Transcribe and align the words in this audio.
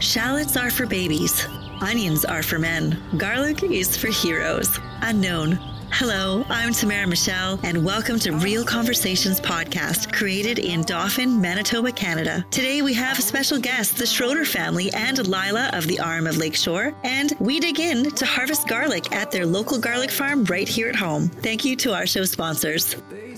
Shallots 0.00 0.56
are 0.56 0.70
for 0.70 0.86
babies. 0.86 1.46
Onions 1.82 2.24
are 2.24 2.42
for 2.42 2.58
men. 2.58 2.98
Garlic 3.18 3.62
is 3.62 3.98
for 3.98 4.06
heroes. 4.06 4.80
Unknown. 5.02 5.58
Hello, 5.90 6.42
I'm 6.48 6.72
Tamara 6.72 7.06
Michelle, 7.06 7.60
and 7.64 7.84
welcome 7.84 8.18
to 8.20 8.32
Real 8.32 8.64
Conversations 8.64 9.42
podcast, 9.42 10.10
created 10.10 10.58
in 10.58 10.84
Dauphin, 10.84 11.38
Manitoba, 11.38 11.92
Canada. 11.92 12.46
Today 12.50 12.80
we 12.80 12.94
have 12.94 13.18
a 13.18 13.22
special 13.22 13.58
guest, 13.58 13.98
the 13.98 14.06
Schroeder 14.06 14.46
family 14.46 14.90
and 14.94 15.18
Lila 15.28 15.68
of 15.74 15.86
the 15.86 16.00
RM 16.02 16.26
of 16.26 16.38
Lakeshore, 16.38 16.94
and 17.04 17.34
we 17.38 17.60
dig 17.60 17.78
in 17.78 18.10
to 18.12 18.24
harvest 18.24 18.68
garlic 18.68 19.12
at 19.12 19.30
their 19.30 19.44
local 19.44 19.78
garlic 19.78 20.10
farm 20.10 20.44
right 20.44 20.68
here 20.68 20.88
at 20.88 20.96
home. 20.96 21.28
Thank 21.28 21.62
you 21.66 21.76
to 21.76 21.92
our 21.92 22.06
show 22.06 22.24
sponsors. 22.24 22.96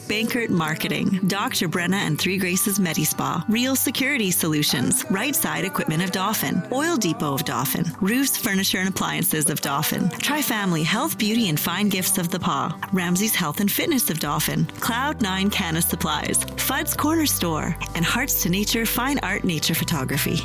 Bankert 0.09 0.51
Marketing, 0.51 1.21
Dr. 1.27 1.69
Brenna 1.69 1.95
and 1.95 2.19
Three 2.19 2.39
Graces 2.39 2.79
Medispa, 2.79 3.45
Real 3.49 3.77
Security 3.77 4.31
Solutions, 4.31 5.05
Right 5.11 5.35
Side 5.35 5.65
Equipment 5.65 6.03
of 6.03 6.13
Dauphin, 6.13 6.63
Oil 6.73 6.97
Depot 6.97 7.35
of 7.35 7.45
Dauphin, 7.45 7.85
Roofs, 8.01 8.37
Furniture 8.37 8.79
and 8.79 8.89
Appliances 8.89 9.49
of 9.49 9.61
Dauphin, 9.61 10.09
Tri 10.11 10.43
Family 10.43 10.83
Health, 10.83 11.19
Beauty 11.19 11.49
and 11.49 11.59
Fine 11.59 11.89
Gifts 11.89 12.19
of 12.19 12.31
the 12.31 12.39
Paw, 12.39 12.77
Ramsey's 12.93 13.35
Health 13.35 13.61
and 13.61 13.71
Fitness 13.71 14.11
of 14.11 14.21
Dauphin, 14.21 14.67
Cloud 14.81 15.23
Nine 15.23 15.51
Canna 15.51 15.83
Supplies, 15.83 16.45
Fudd's 16.57 16.95
Corner 16.95 17.27
Store, 17.27 17.77
and 17.95 18.05
Hearts 18.05 18.43
to 18.43 18.49
Nature 18.49 18.87
Fine 18.87 19.19
Art 19.23 19.45
Nature 19.45 19.75
Photography. 19.75 20.41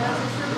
I 0.00 0.51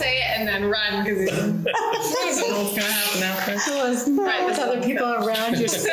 say 0.00 0.16
it 0.18 0.38
and 0.38 0.48
then 0.48 0.64
run 0.64 1.04
because 1.04 1.28
it's 1.28 2.40
what's 2.42 2.70
gonna 2.70 2.92
happen 2.92 3.22
after. 3.22 3.52
Right, 4.22 4.44
with 4.46 4.58
other 4.58 4.80
people 4.82 5.06
around 5.12 5.58
you 5.58 5.68
safe 5.68 5.92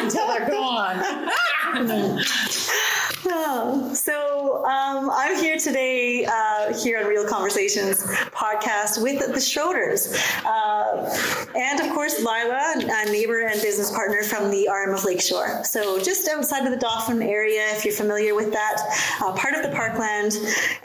until 0.00 0.26
they're 0.28 0.48
gone. 0.48 1.02
Oh, 3.34 3.94
so 3.94 4.21
um, 4.42 5.10
I'm 5.12 5.36
here 5.36 5.56
today, 5.56 6.24
uh, 6.24 6.76
here 6.76 6.98
on 6.98 7.06
Real 7.06 7.26
Conversations 7.26 8.02
podcast 8.32 9.00
with 9.00 9.20
the 9.20 9.40
Schroeders. 9.40 10.14
Uh, 10.44 11.48
and 11.56 11.80
of 11.80 11.92
course, 11.94 12.18
Lila, 12.18 12.74
a 12.76 13.04
neighbor 13.06 13.46
and 13.46 13.60
business 13.60 13.90
partner 13.92 14.22
from 14.22 14.50
the 14.50 14.68
RM 14.68 14.94
of 14.94 15.04
Lakeshore. 15.04 15.62
So 15.64 16.00
just 16.00 16.28
outside 16.28 16.64
of 16.64 16.70
the 16.72 16.78
Dauphin 16.78 17.22
area, 17.22 17.62
if 17.76 17.84
you're 17.84 17.94
familiar 17.94 18.34
with 18.34 18.52
that, 18.52 18.76
uh, 19.22 19.32
part 19.32 19.54
of 19.54 19.62
the 19.62 19.70
parkland, 19.76 20.32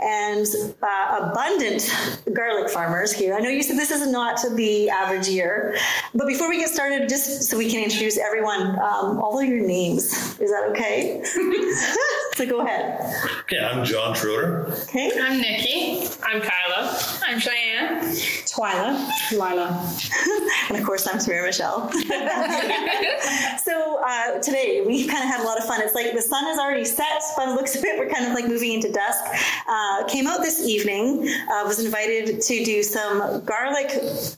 and 0.02 0.46
uh, 0.84 1.30
abundant 1.32 1.92
garlic 2.34 2.70
farmers 2.70 3.12
here. 3.12 3.36
I 3.36 3.40
know 3.40 3.50
you 3.50 3.64
said 3.64 3.78
this 3.78 3.92
is 3.92 4.08
not 4.08 4.40
the 4.56 4.90
average 4.90 5.28
year, 5.28 5.78
but 6.14 6.28
before 6.28 6.50
we 6.50 6.58
get 6.60 6.70
started, 6.70 7.10
just 7.10 7.44
so 7.44 7.58
we 7.58 7.70
can 7.70 7.84
introduce 7.84 8.18
everyone, 8.18 8.78
um, 8.80 9.20
all 9.20 9.40
of 9.40 9.48
your 9.48 9.66
names. 9.66 10.40
Is 10.40 10.52
that 10.52 10.68
okay? 10.72 11.24
So 12.38 12.46
go 12.46 12.62
ahead. 12.62 13.02
Okay, 13.42 13.58
I'm 13.58 13.84
John 13.84 14.14
Schroeder. 14.14 14.72
Okay. 14.84 15.10
I'm 15.20 15.42
Nikki. 15.42 16.08
I'm 16.24 16.40
Kyla. 16.40 16.96
I'm 17.26 17.40
Cheyenne. 17.40 18.04
Twyla. 18.46 19.10
Lila. 19.32 19.98
And 20.70 20.78
of 20.78 20.84
course, 20.86 21.08
I'm 21.08 21.18
Tamara 21.18 21.48
Michelle. 21.48 21.90
so 23.58 24.04
uh, 24.06 24.42
today 24.42 24.84
we 24.86 25.08
kind 25.08 25.24
of 25.24 25.30
had 25.30 25.40
a 25.40 25.44
lot 25.44 25.58
of 25.58 25.64
fun. 25.64 25.80
It's 25.82 25.96
like 25.96 26.12
the 26.14 26.22
sun 26.22 26.46
is 26.48 26.60
already 26.60 26.84
set 26.84 27.22
by 27.38 27.46
the 27.46 27.54
looks 27.54 27.74
of 27.74 27.86
it. 27.86 27.98
We're 27.98 28.10
kind 28.10 28.26
of 28.26 28.34
like 28.34 28.48
moving 28.48 28.74
into 28.74 28.92
dusk. 28.92 29.24
Uh, 29.66 30.04
came 30.10 30.28
out 30.28 30.42
this 30.42 30.68
evening. 30.68 31.30
Uh, 31.50 31.64
was 31.66 31.84
invited 31.84 32.42
to 32.42 32.66
do 32.66 32.84
some 32.84 33.46
garlic. 33.46 33.88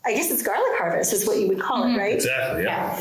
I 0.06 0.14
guess 0.14 0.30
it's 0.30 0.44
garlic 0.44 0.78
harvest 0.78 1.14
is 1.14 1.26
what 1.26 1.40
you 1.40 1.48
would 1.48 1.60
call 1.60 1.84
it, 1.84 1.98
right? 1.98 2.14
Exactly, 2.14 2.64
yeah. 2.64 2.96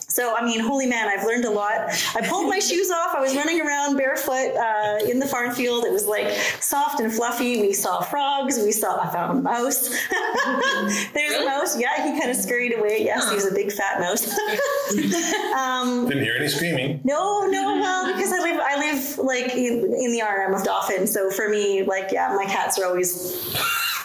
So, 0.00 0.36
I 0.36 0.44
mean, 0.44 0.60
holy 0.60 0.86
man, 0.86 1.08
I've 1.08 1.24
learned 1.24 1.46
a 1.46 1.50
lot. 1.50 1.88
I 2.14 2.26
pulled 2.28 2.50
my 2.50 2.58
shoes 2.58 2.90
off. 2.90 3.14
I 3.16 3.20
was 3.20 3.34
running 3.34 3.62
around 3.62 3.96
barefoot 3.96 4.27
uh, 4.34 4.98
in 5.08 5.18
the 5.18 5.26
farm 5.26 5.52
field. 5.52 5.84
It 5.84 5.92
was 5.92 6.06
like 6.06 6.28
soft 6.60 7.00
and 7.00 7.12
fluffy. 7.12 7.60
We 7.60 7.72
saw 7.72 8.00
frogs. 8.00 8.58
We 8.58 8.72
saw, 8.72 9.00
I 9.00 9.10
found 9.10 9.38
a 9.38 9.42
mouse. 9.42 9.88
There's 11.14 11.42
a 11.42 11.44
mouse. 11.44 11.78
Yeah, 11.78 11.94
he 12.04 12.18
kind 12.18 12.30
of 12.30 12.36
scurried 12.36 12.76
away. 12.76 13.04
Yes, 13.04 13.28
he 13.28 13.34
was 13.34 13.46
a 13.46 13.54
big 13.54 13.72
fat 13.72 14.00
mouse. 14.00 14.26
um, 15.56 16.08
Didn't 16.08 16.24
hear 16.24 16.36
any 16.38 16.48
screaming. 16.48 17.00
no, 17.04 17.46
no, 17.46 17.78
well, 17.80 18.12
because 18.12 18.32
I 18.32 18.38
live, 18.38 18.60
I 18.62 18.78
live 18.78 19.18
like 19.18 19.54
in, 19.54 19.84
in 19.98 20.12
the 20.12 20.22
RM 20.22 20.54
of 20.54 20.64
Dauphin. 20.64 21.06
So 21.06 21.30
for 21.30 21.48
me, 21.48 21.82
like, 21.82 22.10
yeah, 22.12 22.34
my 22.36 22.44
cats 22.44 22.78
are 22.78 22.86
always 22.86 23.56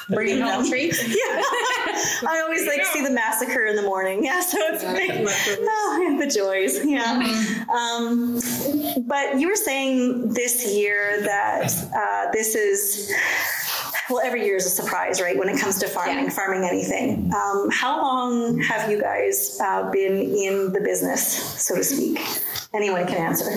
Bringing 0.10 0.42
home 0.42 0.68
treats. 0.68 1.02
yeah. 1.08 1.42
I 2.28 2.42
always 2.44 2.68
like 2.68 2.86
see 2.86 3.04
the 3.04 3.12
massacre 3.12 3.66
in 3.66 3.76
the 3.76 3.82
morning. 3.82 4.24
Yeah, 4.24 4.42
so 4.42 4.58
it's 4.62 4.84
like, 4.84 5.12
oh, 5.14 6.18
the 6.20 6.28
joys. 6.28 6.84
Yeah. 6.86 7.66
Um, 7.74 8.40
but 9.08 9.40
you 9.40 9.48
were 9.50 9.56
saying 9.56 10.34
this 10.34 10.66
year 10.74 11.22
that 11.24 11.72
uh, 11.96 12.32
this 12.32 12.56
is. 12.56 13.12
Well, 14.10 14.22
every 14.24 14.44
year 14.46 14.58
is 14.58 14.66
a 14.66 14.70
surprise, 14.70 15.22
right? 15.22 15.38
When 15.38 15.48
it 15.48 15.58
comes 15.60 15.80
to 15.80 15.88
farming, 15.88 16.26
Yeah. 16.26 16.30
farming 16.30 16.68
anything. 16.70 17.32
Um, 17.34 17.70
how 17.72 18.02
long 18.02 18.60
have 18.60 18.92
you 18.92 19.00
guys 19.00 19.58
uh, 19.64 19.90
been 19.92 20.20
in 20.20 20.74
the 20.74 20.82
business, 20.82 21.26
so 21.64 21.76
to 21.76 21.84
speak? 21.84 22.20
Anyone 22.74 23.08
can 23.08 23.18
answer. 23.18 23.52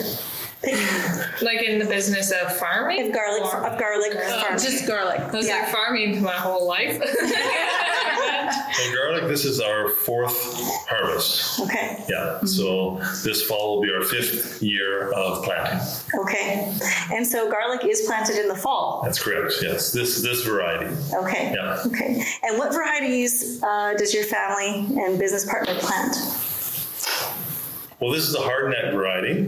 Like 1.43 1.62
in 1.62 1.79
the 1.81 1.85
business 1.85 2.31
of 2.32 2.56
farming? 2.56 3.09
of 3.09 3.12
garlic, 3.12 3.43
Or- 3.55 3.67
of 3.67 3.79
garlic 3.79 4.12
farming. 4.14 4.59
Just 4.59 4.87
garlic. 4.87 5.20
I 5.20 5.31
was 5.37 5.47
Yeah. 5.49 5.59
like 5.62 5.69
farming 5.69 6.23
my 6.23 6.32
whole 6.32 6.67
life. 6.67 6.97
So 8.77 8.95
garlic, 8.95 9.25
this 9.29 9.45
is 9.45 9.61
our 9.61 9.89
fourth 9.89 10.37
harvest. 10.89 11.61
okay. 11.61 12.05
Yeah, 12.09 12.41
so 12.45 13.01
this 13.25 13.43
fall 13.43 13.77
will 13.77 13.83
be 13.83 13.91
our 13.93 14.03
fifth 14.03 14.63
year 14.63 15.13
of 15.13 15.43
planting. 15.45 15.81
Okay. 16.21 16.73
And 17.13 17.27
so 17.27 17.51
garlic 17.51 17.85
is 17.85 18.03
planted 18.03 18.37
in 18.39 18.49
the 18.49 18.55
fall. 18.55 19.01
That's 19.05 19.23
correct, 19.23 19.55
yes. 19.63 19.93
This 19.93 20.23
this 20.23 20.43
variety. 20.45 20.95
Okay. 21.15 21.53
Yeah. 21.55 21.81
Okay. 21.87 22.23
And 22.43 22.59
what 22.59 22.73
varieties 22.73 23.63
uh, 23.63 23.95
does 23.97 24.13
your 24.13 24.25
family 24.25 24.87
and 25.03 25.19
business 25.19 25.49
partner 25.49 25.75
plant? 25.79 26.17
Well, 28.01 28.11
this 28.13 28.29
is 28.29 28.35
a 28.35 28.41
hard 28.41 28.71
neck 28.71 28.93
variety, 28.93 29.39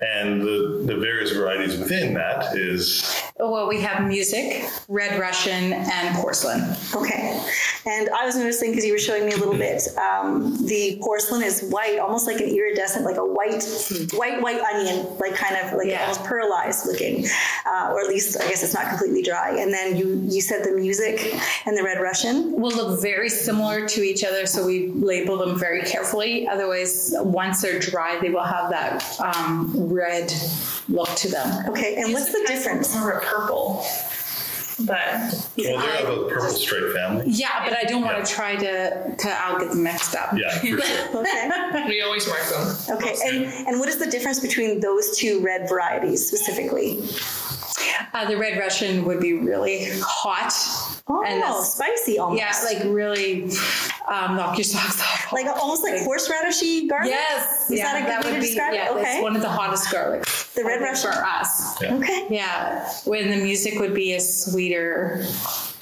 and 0.00 0.40
the, 0.42 0.82
the 0.84 0.96
various 0.96 1.30
varieties 1.30 1.78
within 1.78 2.14
that 2.14 2.56
is 2.56 3.22
Well, 3.40 3.68
we 3.68 3.80
have 3.82 4.06
music, 4.06 4.68
red 4.88 5.18
Russian, 5.20 5.72
and 5.72 6.14
porcelain. 6.16 6.74
Okay. 6.94 7.40
And 7.86 8.10
I 8.10 8.26
was 8.26 8.36
noticing 8.36 8.72
because 8.72 8.84
you 8.84 8.92
were 8.92 8.98
showing 8.98 9.24
me 9.24 9.32
a 9.32 9.36
little 9.36 9.54
bit, 9.56 9.82
um, 9.96 10.56
the 10.66 10.98
porcelain 11.00 11.42
is 11.42 11.62
white, 11.70 11.98
almost 12.00 12.26
like 12.26 12.40
an 12.40 12.48
iridescent, 12.48 13.04
like 13.04 13.16
a 13.16 13.24
white, 13.24 13.62
white, 14.12 14.42
white 14.42 14.60
onion, 14.60 15.06
like 15.18 15.34
kind 15.36 15.56
of 15.56 15.72
like 15.78 15.86
Yeah. 15.86 16.02
almost 16.02 16.22
pearlized 16.24 16.84
looking, 16.86 17.26
uh, 17.64 17.90
or 17.92 18.00
at 18.00 18.08
least 18.08 18.36
I 18.40 18.48
guess 18.48 18.62
it's 18.62 18.74
not 18.74 18.88
completely 18.88 19.22
dry. 19.22 19.56
And 19.56 19.72
then 19.72 19.96
you 19.96 20.20
you 20.28 20.40
said 20.40 20.64
the 20.64 20.72
music 20.72 21.34
and 21.64 21.76
the 21.78 21.82
red 21.84 22.00
Russian. 22.00 22.52
Will 22.60 22.72
look 22.76 23.00
very 23.00 23.28
similar 23.28 23.86
to 23.88 24.02
each 24.02 24.24
other, 24.24 24.46
so 24.46 24.66
we 24.66 24.88
label 24.88 25.38
them 25.38 25.56
very 25.58 25.82
carefully. 25.82 26.46
Otherwise, 26.48 27.14
once 27.18 27.62
they're 27.62 27.78
dry, 27.78 28.18
they 28.20 28.30
will 28.30 28.42
have 28.44 28.68
that 28.70 29.04
um, 29.20 29.72
red 29.74 30.32
look 30.88 31.08
to 31.16 31.28
them. 31.28 31.66
Okay. 31.70 31.96
And 31.96 32.12
what's 32.12 32.32
the 32.32 32.44
difference? 32.46 32.94
More 32.96 33.12
of 33.12 33.22
purple. 33.24 33.84
But 34.80 34.96
well, 35.56 35.80
they're 35.80 36.06
of 36.06 36.18
a 36.26 36.28
purple 36.28 36.50
stripe 36.50 36.92
family. 36.94 37.24
Yeah, 37.26 37.64
but 37.68 37.76
I 37.76 37.82
don't 37.82 38.02
want 38.02 38.24
to 38.24 38.32
try 38.32 38.54
to, 38.54 39.16
to 39.16 39.28
I'll 39.28 39.58
get 39.58 39.70
them 39.70 39.82
mixed 39.82 40.14
up. 40.14 40.32
Yeah, 40.38 40.56
for 40.60 40.66
sure. 40.66 40.78
Okay. 41.18 41.84
we 41.88 42.00
always 42.00 42.28
mark 42.28 42.42
them. 42.48 42.96
Okay. 42.96 43.16
And 43.26 43.44
and 43.66 43.80
what 43.80 43.88
is 43.88 43.96
the 43.98 44.06
difference 44.06 44.38
between 44.38 44.78
those 44.78 45.16
two 45.18 45.40
red 45.40 45.68
varieties 45.68 46.24
specifically? 46.28 47.02
Uh, 48.14 48.24
the 48.28 48.36
red 48.36 48.56
Russian 48.58 49.04
would 49.04 49.20
be 49.20 49.32
really 49.34 49.88
hot. 50.00 50.52
Oh, 51.08 51.22
and 51.24 51.42
that's- 51.42 51.74
spicy 51.74 52.18
almost. 52.18 52.40
Yeah, 52.40 52.52
like 52.64 52.84
really 52.84 53.44
um, 54.08 54.36
knock 54.36 54.56
your 54.58 54.64
socks 54.64 55.00
off. 55.00 55.32
like 55.32 55.46
almost 55.46 55.82
like 55.82 55.94
horseradishy 56.02 56.88
garlic. 56.88 57.10
yes, 57.10 57.68
Is 57.70 57.78
yeah, 57.78 57.92
that 57.92 58.02
a 58.02 58.06
good 58.06 58.16
way 58.24 58.30
to 58.30 58.36
would 58.36 58.40
be 58.42 58.46
describe 58.46 58.74
it? 58.74 58.76
yeah, 58.76 58.90
Okay. 58.92 59.14
It's 59.14 59.22
one 59.22 59.34
of 59.36 59.42
the 59.42 59.48
hottest 59.48 59.88
garlics. 59.88 60.27
The 60.58 60.64
red 60.64 60.80
rush 60.80 61.02
for 61.02 61.10
us. 61.10 61.80
Yeah. 61.80 61.94
Okay. 61.94 62.26
Yeah, 62.30 62.90
when 63.04 63.30
the 63.30 63.36
music 63.36 63.78
would 63.78 63.94
be 63.94 64.14
a 64.14 64.20
sweeter 64.20 65.24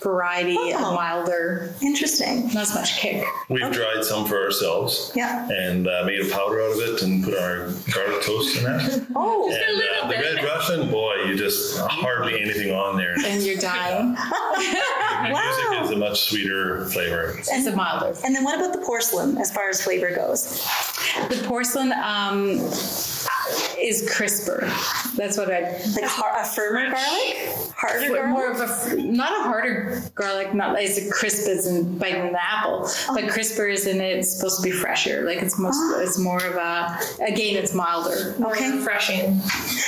variety, 0.03 0.57
Oh. 0.59 0.73
and 0.75 0.83
milder, 0.83 1.75
Interesting. 1.81 2.45
not 2.49 2.57
as 2.65 2.75
much 2.75 2.99
kick. 2.99 3.25
We've 3.49 3.73
dried 3.73 4.05
some 4.05 4.27
for 4.27 4.41
ourselves. 4.45 5.13
Yeah. 5.17 5.49
And 5.51 5.89
uh, 5.89 6.05
made 6.05 6.21
a 6.21 6.29
powder 6.31 6.61
out 6.61 6.73
of 6.73 6.79
it 6.79 7.03
and 7.03 7.25
put 7.25 7.35
our 7.39 7.71
garlic 7.91 8.23
toast 8.23 8.59
in 8.59 8.65
that. 8.65 9.07
Oh. 9.17 9.51
And 9.51 9.83
uh, 9.83 10.09
the 10.09 10.15
red 10.23 10.45
Russian, 10.45 10.91
boy, 10.91 11.15
you 11.27 11.37
just 11.37 11.79
hardly 11.81 12.39
anything 12.43 12.71
on 12.73 12.99
there. 12.99 13.15
And 13.25 13.43
you're 13.43 13.57
dying. 13.73 14.13
The 14.13 15.29
music 15.31 15.85
is 15.85 15.91
a 15.91 15.97
much 15.97 16.29
sweeter 16.29 16.85
flavor. 16.91 17.31
And, 17.31 17.39
It's 17.41 17.67
a 17.67 17.75
milder. 17.75 18.15
And 18.27 18.35
then 18.37 18.45
what 18.45 18.59
about 18.59 18.75
the 18.79 18.85
porcelain 18.85 19.39
as 19.39 19.51
far 19.53 19.71
as 19.71 19.83
flavor 19.83 20.15
goes? 20.15 20.63
The 21.31 21.43
porcelain 21.49 21.93
um, 21.93 22.59
is 23.81 24.09
crisper. 24.11 24.61
That's 25.17 25.37
what 25.37 25.51
I 25.51 25.61
Like 25.95 26.05
har- 26.05 26.41
a 26.41 26.45
firmer 26.47 26.91
garlic? 26.91 27.37
Harder 27.77 28.09
garlic? 28.09 28.27
more 28.29 28.51
of 28.51 28.61
a 28.61 28.97
not 29.03 29.33
a 29.33 29.43
harder 29.43 30.03
garlic, 30.15 30.55
not 30.55 30.79
as 30.79 31.09
crisp 31.13 31.49
as 31.49 31.67
in 31.67 31.99
biting 31.99 32.23
an 32.29 32.37
apple, 32.37 32.89
but 33.15 33.29
crisper 33.29 33.67
is 33.67 33.87
in 33.87 34.01
it. 34.01 34.19
it's 34.19 34.37
supposed 34.37 34.57
to 34.59 34.63
be 34.63 34.71
fresher. 34.71 35.23
Like 35.25 35.39
it's 35.43 35.59
most 35.59 35.79
it's 36.03 36.19
more 36.19 36.43
of 36.45 36.55
a 36.57 36.99
again 37.23 37.57
it's 37.57 37.75
milder. 37.75 38.35
Okay. 38.41 38.77
Refreshing. 38.77 39.41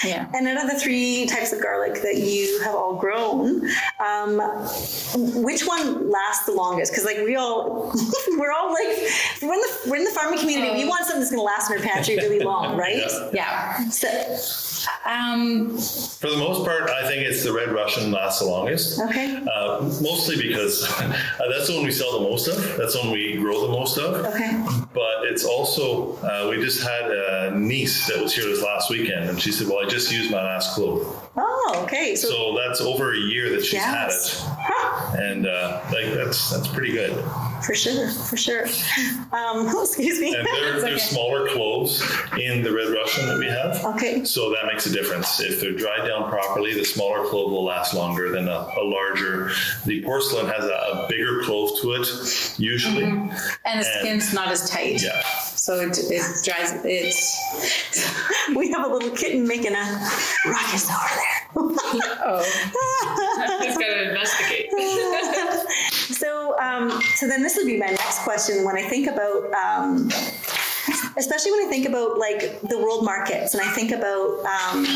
Yeah. 0.04 0.28
And 0.34 0.46
out 0.48 0.64
of 0.64 0.70
the 0.70 0.78
three 0.78 1.26
types 1.26 1.52
of 1.52 1.60
garlic 1.62 2.02
that 2.02 2.16
you 2.16 2.60
have 2.64 2.74
all 2.74 2.94
grown, 2.96 3.68
um, 4.00 4.38
which 5.44 5.62
one 5.66 6.10
lasts 6.10 6.46
the 6.46 6.52
longest? 6.52 6.92
Because 6.92 7.04
like 7.04 7.18
we 7.18 7.36
all, 7.36 7.92
we're 8.38 8.52
all 8.52 8.70
like, 8.72 8.96
we're 9.42 9.54
in 9.54 9.60
the 9.60 9.78
we're 9.86 9.96
in 9.96 10.04
the 10.04 10.10
farming 10.10 10.38
community. 10.40 10.76
We 10.82 10.88
want 10.88 11.04
something 11.04 11.20
that's 11.20 11.30
going 11.30 11.40
to 11.40 11.44
last 11.44 11.70
in 11.70 11.78
our 11.78 11.82
pantry 11.82 12.16
really 12.16 12.40
long, 12.40 12.76
right? 12.86 13.02
Yeah. 13.32 13.48
Yeah. 13.48 13.77
So, 13.90 14.08
Um, 15.06 15.76
For 15.78 16.30
the 16.30 16.36
most 16.36 16.64
part, 16.64 16.88
I 16.90 17.06
think 17.06 17.22
it's 17.26 17.42
the 17.44 17.52
red 17.52 17.72
Russian 17.72 18.10
lasts 18.12 18.40
the 18.40 18.46
longest. 18.46 19.00
okay. 19.00 19.36
Uh, 19.52 19.80
mostly 20.00 20.36
because 20.36 20.84
uh, 21.00 21.12
that's 21.50 21.68
the 21.68 21.74
one 21.74 21.84
we 21.84 21.90
sell 21.92 22.18
the 22.18 22.24
most 22.28 22.48
of. 22.48 22.56
That's 22.76 22.94
the 22.94 23.00
one 23.00 23.10
we 23.12 23.36
grow 23.36 23.66
the 23.66 23.72
most 23.72 23.98
of. 23.98 24.24
Okay. 24.26 24.64
But 24.94 25.24
it's 25.24 25.44
also, 25.44 26.16
uh, 26.18 26.48
we 26.50 26.62
just 26.62 26.82
had 26.82 27.10
a 27.10 27.52
niece 27.56 28.06
that 28.08 28.20
was 28.20 28.34
here 28.34 28.44
this 28.44 28.62
last 28.62 28.90
weekend, 28.90 29.28
and 29.30 29.40
she 29.40 29.52
said, 29.52 29.68
Well, 29.68 29.84
I 29.84 29.88
just 29.88 30.10
used 30.12 30.30
my 30.30 30.42
last 30.42 30.74
clove. 30.74 31.06
Oh, 31.36 31.80
okay. 31.84 32.14
So, 32.16 32.28
So 32.28 32.58
that's 32.58 32.80
over 32.80 33.12
a 33.14 33.18
year 33.18 33.50
that 33.50 33.62
she's 33.64 33.74
Yes. 33.74 34.40
had 34.42 35.14
it. 35.14 35.20
And 35.20 35.46
uh, 35.46 35.80
like 35.92 36.12
that's 36.14 36.50
that's 36.50 36.68
pretty 36.68 36.92
good. 36.92 37.12
For 37.62 37.74
sure, 37.74 38.10
for 38.10 38.36
sure. 38.36 38.66
Um, 39.32 39.68
excuse 39.82 40.20
me. 40.20 40.34
And 40.34 40.46
there, 40.46 40.80
there's 40.80 41.02
smaller 41.02 41.48
cloves 41.48 42.02
in 42.38 42.62
the 42.62 42.72
red 42.72 42.88
Russian 42.88 43.26
that 43.28 43.38
we 43.38 43.46
have. 43.46 43.84
Okay. 43.96 44.24
So 44.24 44.50
that 44.50 44.66
makes 44.66 44.86
a 44.86 44.92
difference. 44.92 45.40
If 45.40 45.60
they're 45.60 45.72
dried 45.72 46.06
down 46.06 46.28
properly, 46.28 46.74
the 46.74 46.84
smaller 46.84 47.26
clove 47.28 47.50
will 47.50 47.64
last 47.64 47.94
longer 47.94 48.30
than 48.30 48.48
a, 48.48 48.68
a 48.76 48.82
larger. 48.82 49.50
The 49.86 50.02
porcelain 50.02 50.46
has 50.46 50.64
a, 50.64 50.74
a 50.74 51.06
bigger 51.08 51.42
clove 51.42 51.78
to 51.80 51.92
it, 51.92 52.06
usually. 52.58 53.04
Mm-hmm. 53.04 53.36
and 53.64 53.80
the 53.80 53.84
skin's 53.84 54.32
not 54.32 54.48
as 54.48 54.68
tight. 54.70 55.02
Yeah. 55.02 55.22
So 55.68 55.74
it, 55.80 55.98
it 55.98 56.22
dries. 56.46 56.72
It's 56.82 57.36
We 58.56 58.70
have 58.72 58.86
a 58.86 58.88
little 58.90 59.10
kitten 59.10 59.46
making 59.46 59.74
a 59.74 60.08
ruckus 60.46 60.88
over 60.88 61.12
there. 61.14 61.36
oh 62.24 62.42
Just 63.62 63.78
gotta 63.78 64.08
investigate. 64.08 64.72
So, 66.08 66.58
um, 66.58 66.90
so 67.16 67.28
then 67.28 67.42
this 67.42 67.54
would 67.56 67.66
be 67.66 67.78
my 67.78 67.86
next 67.86 68.20
question. 68.20 68.64
When 68.64 68.76
I 68.76 68.88
think 68.88 69.08
about, 69.08 69.52
um, 69.52 70.08
especially 71.18 71.52
when 71.52 71.66
I 71.66 71.68
think 71.68 71.86
about 71.86 72.18
like 72.18 72.60
the 72.62 72.78
world 72.78 73.04
markets, 73.04 73.54
and 73.54 73.62
I 73.62 73.70
think 73.72 73.92
about 73.92 74.44
um, 74.46 74.86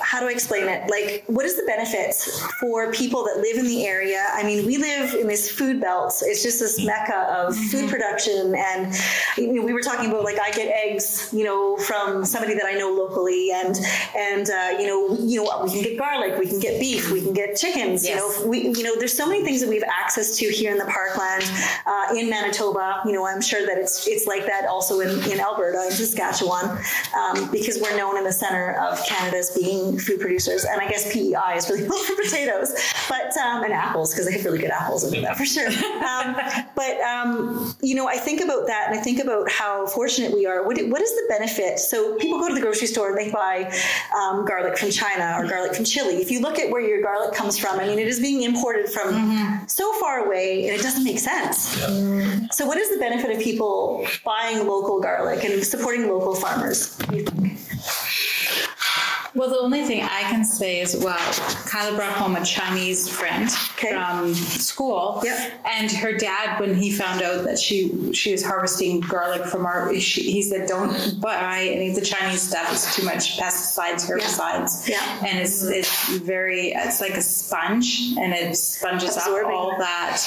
how 0.00 0.20
do 0.20 0.26
I 0.26 0.30
explain 0.32 0.68
it? 0.68 0.88
Like, 0.90 1.24
what 1.26 1.44
is 1.44 1.56
the 1.56 1.64
benefits 1.66 2.40
for 2.60 2.92
people 2.92 3.24
that 3.24 3.38
live 3.38 3.56
in 3.56 3.66
the 3.66 3.86
area? 3.86 4.26
I 4.32 4.42
mean, 4.42 4.66
we 4.66 4.78
live 4.78 5.14
in 5.14 5.26
this 5.26 5.50
food 5.50 5.80
belt. 5.80 6.22
It's 6.24 6.42
just 6.42 6.60
this 6.60 6.84
mecca 6.84 7.16
of 7.30 7.56
food 7.56 7.90
production, 7.90 8.54
and 8.56 8.94
you 9.36 9.52
know, 9.52 9.62
we 9.62 9.72
were 9.72 9.82
talking 9.82 10.10
about 10.10 10.24
like 10.24 10.38
I 10.40 10.50
get 10.50 10.68
eggs, 10.68 11.30
you 11.32 11.44
know, 11.44 11.76
from 11.78 12.24
somebody 12.24 12.54
that 12.54 12.64
I 12.64 12.72
know 12.72 12.90
locally, 12.90 13.50
and 13.52 13.76
and 14.16 14.50
uh, 14.50 14.78
you 14.78 14.86
know, 14.86 15.16
you 15.18 15.42
know, 15.42 15.62
we 15.64 15.70
can 15.70 15.82
get 15.82 15.98
garlic, 15.98 16.38
we 16.38 16.46
can 16.46 16.60
get 16.60 16.80
beef, 16.80 17.10
we 17.10 17.22
can 17.22 17.32
get 17.32 17.56
chickens. 17.56 18.06
You 18.08 18.16
know, 18.16 18.42
we 18.46 18.68
you 18.68 18.82
know, 18.82 18.96
there's 18.98 19.16
so 19.16 19.26
many 19.26 19.44
things 19.44 19.60
that 19.60 19.68
we 19.68 19.76
have 19.76 19.88
access 19.88 20.36
to 20.38 20.46
here 20.46 20.72
in 20.72 20.78
the 20.78 20.86
parkland, 20.86 21.44
uh, 21.86 22.14
in 22.16 22.30
Manitoba. 22.30 23.02
You 23.04 23.12
know, 23.12 23.26
I'm 23.26 23.40
sure 23.40 23.64
that 23.66 23.78
it's 23.78 24.06
it's 24.06 24.26
like 24.26 24.46
that 24.46 24.66
also 24.66 25.00
in, 25.00 25.10
in 25.30 25.40
Alberta 25.40 25.80
and 25.80 25.92
Saskatchewan, 25.92 26.78
um, 27.16 27.50
because 27.50 27.80
we're 27.80 27.96
known 27.96 28.16
in 28.16 28.24
the 28.24 28.32
center 28.32 28.72
of 28.80 29.04
Canada 29.04 29.36
as 29.36 29.50
being 29.50 29.89
food 29.98 30.20
producers. 30.20 30.64
And 30.64 30.80
I 30.80 30.88
guess 30.88 31.12
PEI 31.12 31.56
is 31.56 31.68
really 31.68 31.82
known 31.88 32.04
for 32.04 32.14
potatoes, 32.16 32.74
but 33.08 33.36
um, 33.36 33.64
and 33.64 33.72
apples 33.72 34.12
because 34.12 34.26
they 34.26 34.32
have 34.32 34.44
really 34.44 34.58
good 34.58 34.70
apples 34.70 35.10
in 35.12 35.22
that 35.22 35.36
for 35.36 35.44
sure. 35.44 35.68
Um, 36.00 36.34
but 36.74 36.98
um, 37.00 37.74
you 37.82 37.94
know, 37.94 38.08
I 38.08 38.16
think 38.16 38.40
about 38.40 38.66
that 38.66 38.88
and 38.88 38.98
I 38.98 39.02
think 39.02 39.20
about 39.20 39.50
how 39.50 39.86
fortunate 39.86 40.32
we 40.32 40.46
are. 40.46 40.66
What, 40.66 40.78
what 40.88 41.02
is 41.02 41.10
the 41.10 41.26
benefit? 41.28 41.78
So 41.78 42.16
people 42.16 42.40
go 42.40 42.48
to 42.48 42.54
the 42.54 42.60
grocery 42.60 42.86
store 42.86 43.10
and 43.10 43.18
they 43.18 43.30
buy 43.30 43.72
um, 44.16 44.44
garlic 44.44 44.78
from 44.78 44.90
China 44.90 45.36
or 45.38 45.48
garlic 45.48 45.74
from 45.74 45.84
Chile. 45.84 46.16
If 46.16 46.30
you 46.30 46.40
look 46.40 46.58
at 46.58 46.70
where 46.70 46.80
your 46.80 47.02
garlic 47.02 47.34
comes 47.34 47.58
from, 47.58 47.78
I 47.78 47.86
mean, 47.86 47.98
it 47.98 48.08
is 48.08 48.18
being 48.18 48.42
imported 48.42 48.88
from 48.88 49.66
so 49.66 49.92
far 49.94 50.24
away, 50.26 50.68
and 50.68 50.78
it 50.78 50.82
doesn't 50.82 51.04
make 51.04 51.18
sense. 51.18 51.58
So, 52.54 52.66
what 52.66 52.78
is 52.78 52.90
the 52.90 52.98
benefit 52.98 53.34
of 53.34 53.42
people 53.42 54.06
buying 54.24 54.66
local 54.66 55.00
garlic 55.00 55.44
and 55.44 55.62
supporting 55.64 56.08
local 56.08 56.34
farmers? 56.34 56.98
Well, 59.34 59.48
the 59.48 59.58
only 59.58 59.82
thing 59.84 60.02
I 60.02 60.22
can 60.22 60.44
say 60.44 60.80
is, 60.80 60.96
well, 60.96 61.16
Kyla 61.66 61.96
brought 61.96 62.12
home 62.14 62.34
a 62.36 62.44
Chinese 62.44 63.08
friend 63.08 63.48
Okay. 63.74 63.92
from 63.92 64.34
school, 64.34 65.20
Yep. 65.24 65.52
and 65.64 65.90
her 65.92 66.12
dad, 66.12 66.58
when 66.58 66.74
he 66.74 66.90
found 66.90 67.22
out 67.22 67.44
that 67.44 67.58
she 67.58 68.12
she 68.12 68.32
was 68.32 68.42
harvesting 68.44 69.00
garlic 69.00 69.44
from 69.46 69.66
our, 69.66 69.94
she, 70.00 70.22
he 70.32 70.42
said, 70.42 70.66
"Don't 70.68 71.20
buy 71.20 71.62
any 71.72 71.90
of 71.90 71.94
the 71.94 72.00
Chinese 72.00 72.42
stuff. 72.42 72.72
It's 72.72 72.96
too 72.96 73.04
much 73.04 73.38
pesticides, 73.38 74.04
herbicides, 74.10 74.88
Yeah. 74.88 75.00
and 75.26 75.38
it's 75.38 75.62
it's 75.64 76.08
very 76.18 76.72
it's 76.72 77.00
like 77.00 77.14
a 77.14 77.22
sponge, 77.22 78.14
and 78.18 78.32
it 78.32 78.56
sponges 78.56 79.16
Absorbing. 79.16 79.46
up 79.46 79.52
all 79.56 79.78
that 79.78 80.20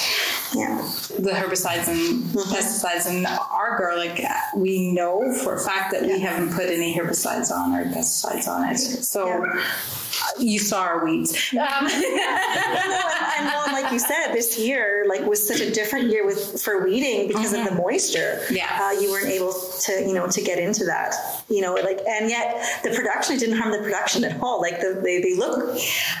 Yeah. 0.54 0.78
the 1.18 1.30
herbicides 1.32 1.88
and 1.88 2.22
mm-hmm. 2.24 2.38
pesticides 2.54 3.06
in 3.08 3.26
our 3.26 3.76
garlic, 3.78 4.24
we 4.56 4.90
know 4.92 5.32
for 5.42 5.54
a 5.56 5.60
fact 5.60 5.92
that 5.92 6.02
we 6.02 6.20
haven't 6.20 6.52
put 6.54 6.66
any 6.66 6.94
herbicides 6.96 7.50
on 7.50 7.74
or 7.74 7.84
pesticides 7.86 8.48
on 8.48 8.70
it. 8.72 8.93
So 9.02 9.26
Yeah. 9.26 9.42
uh, 9.56 10.40
you 10.40 10.58
saw 10.58 10.82
our 10.82 11.04
weeds. 11.04 11.32
Um, 11.54 11.86
and 11.88 13.46
well, 13.46 13.72
like 13.72 13.92
you 13.92 13.98
said, 13.98 14.32
this 14.32 14.58
year 14.58 15.04
like 15.08 15.22
was 15.24 15.46
such 15.46 15.60
a 15.60 15.70
different 15.70 16.10
year 16.10 16.26
with 16.26 16.60
for 16.62 16.84
weeding 16.84 17.28
because 17.28 17.52
of 17.52 17.64
the 17.64 17.74
moisture. 17.74 18.42
Yeah. 18.50 18.68
uh, 18.80 18.92
you 19.00 19.10
weren't 19.10 19.28
able 19.28 19.52
to 19.52 19.92
you 20.06 20.12
know 20.14 20.26
to 20.28 20.40
get 20.42 20.58
into 20.58 20.84
that. 20.84 21.14
You 21.48 21.60
know, 21.62 21.74
like 21.74 22.00
and 22.06 22.28
yet 22.30 22.80
the 22.82 22.90
production 22.90 23.36
it 23.36 23.40
didn't 23.40 23.56
harm 23.58 23.72
the 23.72 23.78
production 23.78 24.24
at 24.24 24.40
all. 24.40 24.60
Like 24.60 24.80
the, 24.80 25.00
they 25.02 25.20
they 25.22 25.34
look 25.36 25.78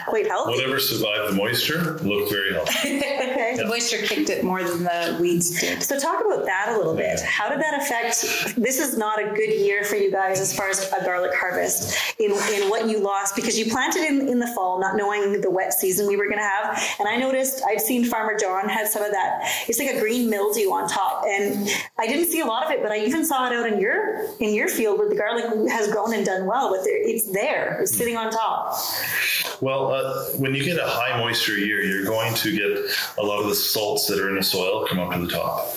quite 0.08 0.26
healthy. 0.26 0.52
Whatever 0.52 0.78
survived 0.80 1.32
the 1.32 1.36
moisture 1.36 1.98
looked 2.02 2.30
very 2.32 2.52
healthy. 2.54 3.00
Okay. 3.34 3.54
the 3.56 3.66
moisture 3.66 3.98
kicked 3.98 4.30
it 4.30 4.44
more 4.44 4.62
than 4.62 4.84
the 4.84 5.16
weeds 5.20 5.60
did. 5.60 5.82
So 5.82 5.98
talk 5.98 6.24
about 6.24 6.44
that 6.44 6.72
a 6.74 6.76
little 6.76 6.94
bit. 6.94 7.20
How 7.20 7.48
did 7.48 7.58
that 7.60 7.80
affect? 7.82 8.54
This 8.56 8.78
is 8.78 8.96
not 8.96 9.18
a 9.20 9.30
good 9.34 9.50
year 9.52 9.82
for 9.84 9.96
you 9.96 10.10
guys 10.10 10.40
as 10.40 10.54
far 10.54 10.68
as 10.68 10.92
a 10.92 11.04
garlic 11.04 11.32
harvest 11.34 11.96
in, 12.20 12.30
in 12.30 12.63
what 12.70 12.88
you 12.88 13.00
lost 13.00 13.36
because 13.36 13.58
you 13.58 13.70
planted 13.70 14.02
in, 14.04 14.28
in 14.28 14.38
the 14.38 14.46
fall, 14.48 14.80
not 14.80 14.96
knowing 14.96 15.40
the 15.40 15.50
wet 15.50 15.72
season 15.72 16.06
we 16.06 16.16
were 16.16 16.26
going 16.26 16.38
to 16.38 16.44
have. 16.44 16.78
And 16.98 17.08
I 17.08 17.16
noticed 17.16 17.62
I'd 17.66 17.80
seen 17.80 18.04
Farmer 18.04 18.36
John 18.38 18.68
had 18.68 18.88
some 18.88 19.02
of 19.02 19.12
that. 19.12 19.42
It's 19.68 19.78
like 19.78 19.90
a 19.90 20.00
green 20.00 20.30
mildew 20.30 20.70
on 20.70 20.88
top, 20.88 21.24
and 21.26 21.68
I 21.98 22.06
didn't 22.06 22.26
see 22.26 22.40
a 22.40 22.46
lot 22.46 22.64
of 22.64 22.70
it, 22.70 22.82
but 22.82 22.92
I 22.92 22.98
even 22.98 23.24
saw 23.24 23.46
it 23.46 23.52
out 23.52 23.70
in 23.70 23.80
your 23.80 24.26
in 24.40 24.54
your 24.54 24.68
field 24.68 24.98
where 24.98 25.08
the 25.08 25.16
garlic 25.16 25.44
has 25.70 25.90
grown 25.90 26.14
and 26.14 26.24
done 26.24 26.46
well. 26.46 26.70
But 26.70 26.80
it's 26.86 27.30
there, 27.32 27.80
it's 27.80 27.96
sitting 27.96 28.16
on 28.16 28.30
top. 28.30 28.76
Well, 29.60 29.92
uh, 29.92 30.24
when 30.36 30.54
you 30.54 30.64
get 30.64 30.78
a 30.78 30.86
high 30.86 31.18
moisture 31.18 31.56
year, 31.56 31.82
you're 31.82 32.04
going 32.04 32.34
to 32.34 32.56
get 32.56 32.84
a 33.18 33.22
lot 33.22 33.40
of 33.40 33.48
the 33.48 33.54
salts 33.54 34.06
that 34.08 34.18
are 34.18 34.28
in 34.28 34.36
the 34.36 34.42
soil 34.42 34.86
come 34.86 34.98
up 34.98 35.12
to 35.12 35.26
the 35.26 35.32
top. 35.32 35.74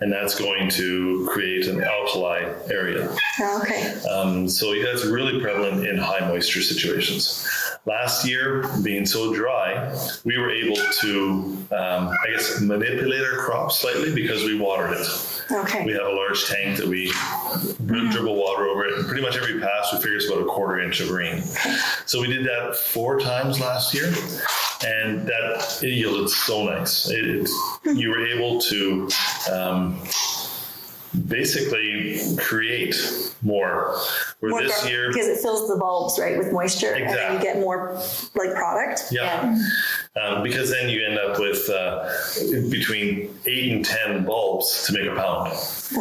And 0.00 0.12
that's 0.12 0.38
going 0.38 0.68
to 0.70 1.28
create 1.30 1.66
an 1.66 1.82
alkali 1.82 2.52
area. 2.70 3.14
Oh, 3.40 3.60
okay. 3.62 4.00
Um, 4.08 4.48
so 4.48 4.74
that's 4.82 5.04
really 5.04 5.40
prevalent 5.40 5.86
in 5.86 5.96
high 5.98 6.20
moisture 6.20 6.62
situations. 6.62 7.46
Last 7.86 8.26
year, 8.26 8.64
being 8.82 9.04
so 9.04 9.34
dry, 9.34 9.94
we 10.24 10.38
were 10.38 10.50
able 10.50 10.76
to, 10.76 11.66
um, 11.72 12.08
I 12.08 12.30
guess, 12.30 12.60
manipulate 12.60 13.22
our 13.22 13.38
crop 13.38 13.72
slightly 13.72 14.14
because 14.14 14.44
we 14.44 14.58
watered 14.58 14.96
it. 14.98 15.42
Okay. 15.50 15.84
We 15.84 15.92
have 15.92 16.06
a 16.06 16.10
large 16.10 16.46
tank 16.46 16.78
that 16.78 16.86
we 16.86 17.12
dribble 17.86 18.36
water 18.36 18.66
over 18.66 18.86
it. 18.86 19.06
Pretty 19.06 19.22
much 19.22 19.36
every 19.36 19.60
pass, 19.60 19.92
we 19.92 19.98
figure 19.98 20.16
it's 20.16 20.30
about 20.30 20.42
a 20.42 20.46
quarter 20.46 20.80
inch 20.80 21.00
of 21.00 21.10
rain. 21.10 21.42
So 22.06 22.20
we 22.20 22.28
did 22.28 22.46
that 22.46 22.76
four 22.76 23.18
times 23.18 23.60
last 23.60 23.92
year, 23.92 24.06
and 24.86 25.26
that 25.26 25.78
it 25.82 25.88
yielded 25.88 26.30
so 26.30 26.64
nice. 26.64 27.10
It, 27.10 27.26
it, 27.26 27.50
you 27.96 28.08
were 28.10 28.26
able 28.26 28.60
to 28.62 29.10
um, 29.52 30.00
basically 31.28 32.20
create 32.38 32.94
more. 33.42 33.96
Where 34.40 34.50
More 34.50 34.62
this 34.62 34.82
gar- 34.82 34.90
year, 34.90 35.08
because 35.08 35.26
it 35.28 35.38
fills 35.40 35.68
the 35.68 35.76
bulbs 35.76 36.18
right 36.18 36.36
with 36.36 36.52
moisture, 36.52 36.92
and 36.92 37.08
then 37.08 37.32
you 37.34 37.40
get 37.40 37.56
more 37.60 37.94
like 38.34 38.52
product. 38.54 39.04
yeah. 39.10 39.56
Um, 40.20 40.42
because 40.44 40.70
then 40.70 40.88
you 40.90 41.04
end 41.04 41.18
up 41.18 41.38
with 41.40 41.68
uh, 41.70 42.08
between 42.70 43.36
eight 43.46 43.72
and 43.72 43.84
ten 43.84 44.24
bulbs 44.24 44.84
to 44.86 44.92
make 44.92 45.10
a 45.10 45.14
pound. 45.14 45.52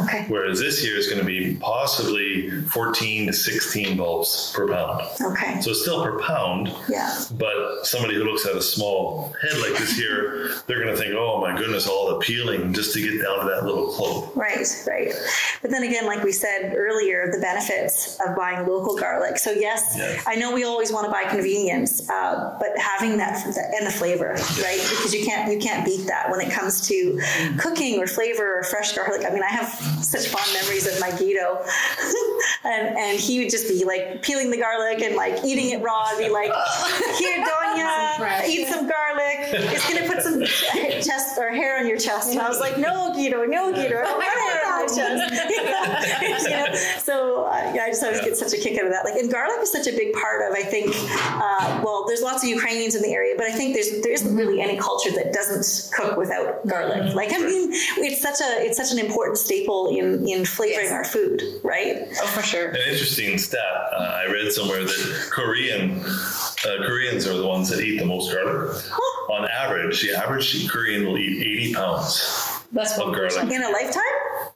Okay. 0.04 0.26
Whereas 0.28 0.60
this 0.60 0.84
year 0.86 0.98
is 0.98 1.08
going 1.08 1.20
to 1.20 1.26
be 1.26 1.56
possibly 1.56 2.50
14 2.68 3.28
to 3.28 3.34
16 3.34 3.98
bulbs 3.98 4.52
per 4.56 4.68
pound. 4.68 5.02
Okay. 5.22 5.62
So 5.62 5.72
it's 5.72 5.82
still 5.82 6.04
per 6.04 6.20
pound, 6.20 6.72
Yeah. 6.90 7.12
but 7.40 7.86
somebody 7.86 8.16
who 8.16 8.24
looks 8.24 8.46
at 8.46 8.56
a 8.56 8.62
small 8.62 9.34
head 9.42 9.58
like 9.60 9.78
this 9.80 9.96
here, 9.98 10.52
they're 10.68 10.84
going 10.84 10.96
to 10.96 10.98
think, 11.02 11.14
oh 11.16 11.42
my 11.42 11.58
goodness, 11.58 11.88
all 11.88 12.10
the 12.10 12.20
peeling 12.20 12.74
just 12.74 12.94
to 12.94 13.02
get 13.02 13.22
down 13.24 13.40
to 13.40 13.46
that 13.46 13.66
little 13.66 13.88
clove. 13.88 14.36
Right, 14.36 14.66
right. 14.88 15.14
But 15.62 15.72
then 15.72 15.84
again, 15.84 16.06
like 16.06 16.24
we 16.24 16.32
said 16.32 16.74
earlier, 16.76 17.32
the 17.32 17.40
benefits 17.40 18.20
of 18.30 18.36
buying 18.36 18.68
local 18.68 18.98
garlic. 18.98 19.38
So 19.38 19.52
yes, 19.52 19.96
Yeah. 19.98 20.22
I 20.26 20.36
know 20.36 20.54
we 20.54 20.64
always 20.64 20.92
want 20.92 21.06
to 21.06 21.12
buy 21.12 21.24
convenience, 21.26 22.10
uh, 22.10 22.56
but 22.60 22.70
having 22.78 23.18
that 23.18 23.46
and 23.46 23.86
the 23.88 23.92
flavor, 23.92 24.32
right? 24.62 24.80
Because 24.90 25.14
you 25.14 25.26
can't 25.26 25.52
you 25.52 25.60
can't 25.60 25.86
beat 25.86 26.08
that 26.08 26.30
when 26.30 26.40
it 26.42 26.52
comes 26.52 26.88
to 26.88 27.20
cooking 27.58 28.00
or 28.00 28.08
flavor 28.08 28.60
or 28.60 28.64
fresh 28.64 28.94
garlic. 28.94 29.26
I 29.26 29.30
mean, 29.34 29.44
I 29.44 29.50
have 29.50 29.70
such 30.04 30.28
fond 30.28 30.48
memories 30.54 30.88
of 30.88 31.00
my 31.00 31.10
Gido, 31.12 31.66
and 32.64 32.98
and 32.98 33.20
he 33.20 33.40
would 33.40 33.50
just 33.50 33.68
be 33.68 33.84
like 33.86 34.22
peeling 34.22 34.50
the 34.52 34.58
garlic 34.58 35.02
and 35.02 35.16
like 35.16 35.44
eating 35.44 35.70
it 35.72 35.82
raw. 35.84 36.04
And 36.10 36.18
be 36.20 36.30
like, 36.30 36.52
"Here, 37.18 37.44
Donya, 37.44 38.48
eat 38.48 38.68
some 38.68 38.88
garlic. 38.88 39.40
It's 39.54 39.88
gonna 39.94 40.08
put 40.08 40.22
some 40.24 40.44
chest 41.04 41.38
or 41.38 41.50
hair 41.50 41.80
on 41.80 41.88
your 41.88 41.98
chest." 41.98 42.32
And 42.32 42.40
I 42.40 42.50
was 42.50 42.60
like, 42.60 42.78
"No, 42.78 43.12
Gido, 43.16 43.48
no, 43.48 43.72
Gido, 43.74 44.00
I 44.02 44.04
don't 44.04 44.18
want 44.18 44.24
hair 44.24 44.63
on 44.92 45.18
my 45.18 46.44
you 46.44 46.50
know? 46.50 46.74
So 47.00 47.46
uh, 47.46 47.72
yeah, 47.74 47.84
I 47.84 47.90
just 47.90 48.04
always 48.04 48.22
get 48.22 48.38
such 48.38 48.54
a 48.54 48.62
kick 48.62 48.78
out 48.78 48.86
of 48.86 48.92
that. 48.92 49.06
Like, 49.06 49.16
and 49.16 49.32
garlic 49.32 49.62
is 49.62 49.72
such 49.72 49.88
a 49.88 49.92
big 49.92 50.14
part 50.14 50.50
of. 50.50 50.58
I 50.58 50.64
think. 50.64 50.94
Uh, 50.96 51.82
well, 51.84 52.06
there's 52.08 52.22
lots 52.22 52.44
of 52.44 52.50
Ukrainians 52.50 52.96
in 52.96 53.02
the 53.02 53.14
area, 53.14 53.36
but 53.38 53.46
I 53.46 53.52
think 53.52 53.74
there's 53.74 54.02
there 54.02 54.12
isn't 54.14 54.36
really 54.36 54.62
any 54.62 54.78
culture 54.78 55.12
that 55.12 55.34
doesn't 55.34 55.94
cook 55.94 56.18
without 56.18 56.66
garlic. 56.68 57.14
Like, 57.14 57.34
I 57.34 57.38
mean, 57.38 57.70
it's 57.72 58.22
such 58.22 58.40
a 58.42 58.66
it's 58.66 58.78
such 58.78 58.92
an 58.92 59.04
important 59.04 59.38
staple 59.38 59.90
in 59.90 60.28
in 60.28 60.46
flavoring 60.46 60.92
our 60.92 61.06
food, 61.06 61.42
right? 61.64 62.08
Oh, 62.22 62.28
for 62.28 62.44
sure. 62.44 62.70
An 62.70 62.82
interesting 62.90 63.38
stat 63.38 63.60
uh, 63.94 64.22
I 64.24 64.26
read 64.32 64.52
somewhere 64.52 64.84
that 64.84 65.28
Korean 65.32 66.04
uh, 66.04 66.86
Koreans 66.86 67.28
are 67.28 67.38
the 67.38 67.46
ones 67.46 67.70
that 67.70 67.82
eat 67.82 68.00
the 68.00 68.06
most 68.06 68.32
garlic. 68.32 68.84
On 69.30 69.46
average, 69.46 70.02
the 70.02 70.14
average 70.14 70.70
Korean 70.70 71.06
will 71.06 71.18
eat 71.18 71.42
80 71.42 71.74
pounds 71.74 72.62
That's 72.72 72.98
of 72.98 73.08
what 73.08 73.16
garlic 73.16 73.52
In 73.52 73.64
a 73.64 73.70
lifetime? 73.70 74.04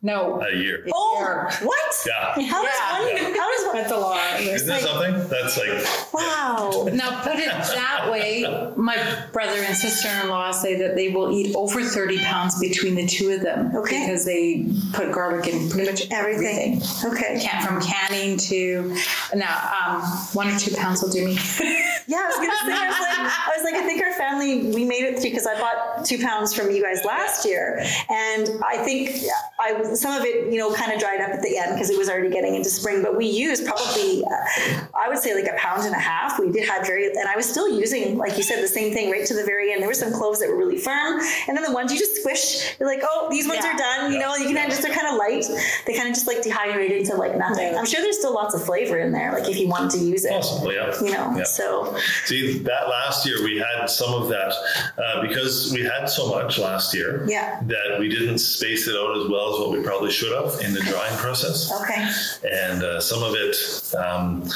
No. 0.01 0.41
a 0.41 0.55
year. 0.55 0.85
Oh, 0.93 1.17
Yeah. 1.19 1.65
what? 1.65 1.79
Yeah. 2.05 2.47
How 2.47 2.63
does 2.63 2.73
Yeah. 2.79 3.23
one? 3.23 3.33
How 3.35 3.51
does 3.51 3.65
one? 3.65 3.75
That's 3.77 3.91
a 3.91 3.97
lot. 3.97 4.39
Isn't 4.39 4.67
that 4.67 4.81
something? 4.81 5.27
That's 5.29 5.57
like, 5.57 6.13
Wow. 6.13 6.87
Now, 6.93 7.21
put 7.23 7.35
it 7.35 7.45
that 7.49 8.09
way, 8.11 8.45
my 8.75 8.97
brother 9.33 9.59
and 9.63 9.75
sister 9.75 10.09
in 10.23 10.29
law 10.29 10.51
say 10.51 10.75
that 10.75 10.95
they 10.95 11.09
will 11.09 11.31
eat 11.31 11.55
over 11.55 11.81
30 11.83 12.19
pounds 12.19 12.59
between 12.59 12.95
the 12.95 13.05
two 13.07 13.31
of 13.31 13.41
them. 13.41 13.75
Okay. 13.75 14.05
Because 14.05 14.25
they 14.25 14.65
put 14.93 15.11
garlic 15.11 15.47
in 15.47 15.69
pretty 15.69 15.89
much 15.89 16.07
Everything. 16.11 16.81
everything. 16.81 17.11
Okay. 17.13 17.39
Can, 17.41 17.65
from 17.65 17.81
canning 17.81 18.37
to, 18.37 18.95
now, 19.35 19.55
um, 19.85 20.01
one 20.33 20.47
or 20.47 20.57
two 20.57 20.75
pounds 20.75 21.01
will 21.01 21.09
do 21.09 21.25
me. 21.25 21.37
Yeah, 22.09 22.19
I 22.23 22.27
was 22.27 22.35
gonna 22.37 22.51
say. 22.53 22.71
I 22.71 22.87
was 22.87 22.99
like, 23.01 23.17
I 23.19 23.51
was 23.57 23.63
like, 23.65 23.73
I 23.73 23.85
think 23.85 24.01
our 24.01 24.13
family 24.13 24.71
we 24.73 24.85
made 24.85 25.03
it 25.03 25.19
through 25.19 25.29
because 25.29 25.45
I 25.45 25.59
bought 25.59 26.05
two 26.05 26.17
pounds 26.19 26.53
from 26.53 26.71
you 26.71 26.81
guys 26.81 27.03
last 27.03 27.45
year, 27.45 27.83
and 28.09 28.49
I 28.63 28.77
think 28.77 29.11
I 29.59 29.73
some 29.95 30.15
of 30.19 30.25
it 30.25 30.51
you 30.51 30.59
know 30.59 30.73
kind 30.73 30.91
of 30.91 30.99
dried 30.99 31.21
up 31.21 31.29
at 31.29 31.41
the 31.41 31.57
end 31.57 31.73
because 31.73 31.89
it 31.89 31.97
was 31.97 32.09
already 32.09 32.29
getting 32.29 32.55
into 32.55 32.69
spring. 32.69 33.01
But 33.03 33.15
we 33.17 33.25
used 33.25 33.65
probably 33.65 34.23
uh, 34.23 34.85
I 34.97 35.07
would 35.09 35.17
say 35.19 35.35
like 35.35 35.51
a 35.51 35.55
pound 35.57 35.83
and 35.85 35.93
a 35.93 35.99
half. 35.99 36.39
We 36.39 36.51
did 36.51 36.67
had 36.67 36.85
very, 36.85 37.07
and 37.07 37.27
I 37.27 37.35
was 37.35 37.49
still 37.49 37.67
using, 37.69 38.17
like 38.17 38.37
you 38.37 38.43
said, 38.43 38.63
the 38.63 38.67
same 38.67 38.93
thing 38.93 39.09
right 39.11 39.25
to 39.25 39.33
the 39.33 39.43
very 39.43 39.71
end. 39.71 39.81
There 39.81 39.87
were 39.87 39.93
some 39.93 40.11
cloves 40.13 40.39
that 40.39 40.49
were 40.49 40.57
really 40.57 40.77
firm, 40.77 41.19
and 41.47 41.55
then 41.57 41.63
the 41.63 41.71
ones 41.73 41.91
you 41.91 41.99
just 41.99 42.17
squish, 42.17 42.75
you're 42.79 42.89
like, 42.89 43.01
oh, 43.03 43.27
these 43.29 43.47
ones 43.47 43.61
Yeah. 43.63 43.73
are 43.73 43.77
done. 43.77 44.11
You 44.13 44.19
know, 44.19 44.35
you 44.35 44.53
can 44.53 44.69
just 44.69 44.81
they're 44.81 44.93
kind 44.93 45.07
of 45.07 45.15
light. 45.15 45.45
They 45.85 45.95
kind 45.95 46.07
of 46.09 46.13
just 46.13 46.27
like 46.27 46.41
dehydrate 46.41 46.91
into 46.99 47.15
like 47.15 47.35
nothing. 47.37 47.75
I'm 47.75 47.85
sure 47.85 48.01
there's 48.01 48.19
still 48.19 48.33
lots 48.33 48.53
of 48.53 48.63
flavor 48.63 48.97
in 48.99 49.11
there, 49.11 49.31
like 49.33 49.49
if 49.49 49.57
you 49.57 49.67
wanted 49.67 49.91
to 49.91 49.99
use 49.99 50.25
it. 50.25 50.31
Possibly, 50.31 50.75
yeah. 50.75 50.93
You 51.01 51.11
know, 51.11 51.33
Yeah. 51.37 51.43
so 51.43 51.95
See, 52.25 52.59
that 52.59 52.89
last 52.89 53.25
year 53.25 53.43
we 53.43 53.57
had 53.57 53.87
some 53.89 54.13
of 54.13 54.29
that 54.29 54.53
uh, 54.97 55.21
because 55.21 55.71
we 55.73 55.83
had 55.83 56.05
so 56.07 56.29
much 56.29 56.57
last 56.57 56.93
year 56.93 57.25
Yeah. 57.27 57.59
that 57.63 57.99
we 57.99 58.09
didn't 58.09 58.39
space 58.39 58.87
it 58.87 58.95
out 58.95 59.17
as 59.17 59.27
well 59.29 59.53
as 59.53 59.56
what 59.59 59.71
we 59.71 59.83
probably 59.83 60.11
should 60.11 60.33
have 60.33 60.59
in 60.61 60.73
the 60.73 60.81
drying 60.81 61.17
process. 61.17 61.71
okay. 61.81 62.09
And 62.51 62.83
uh, 62.83 62.99
some 62.99 63.23
of 63.23 63.33
it, 63.35 63.55
um, 63.95 64.49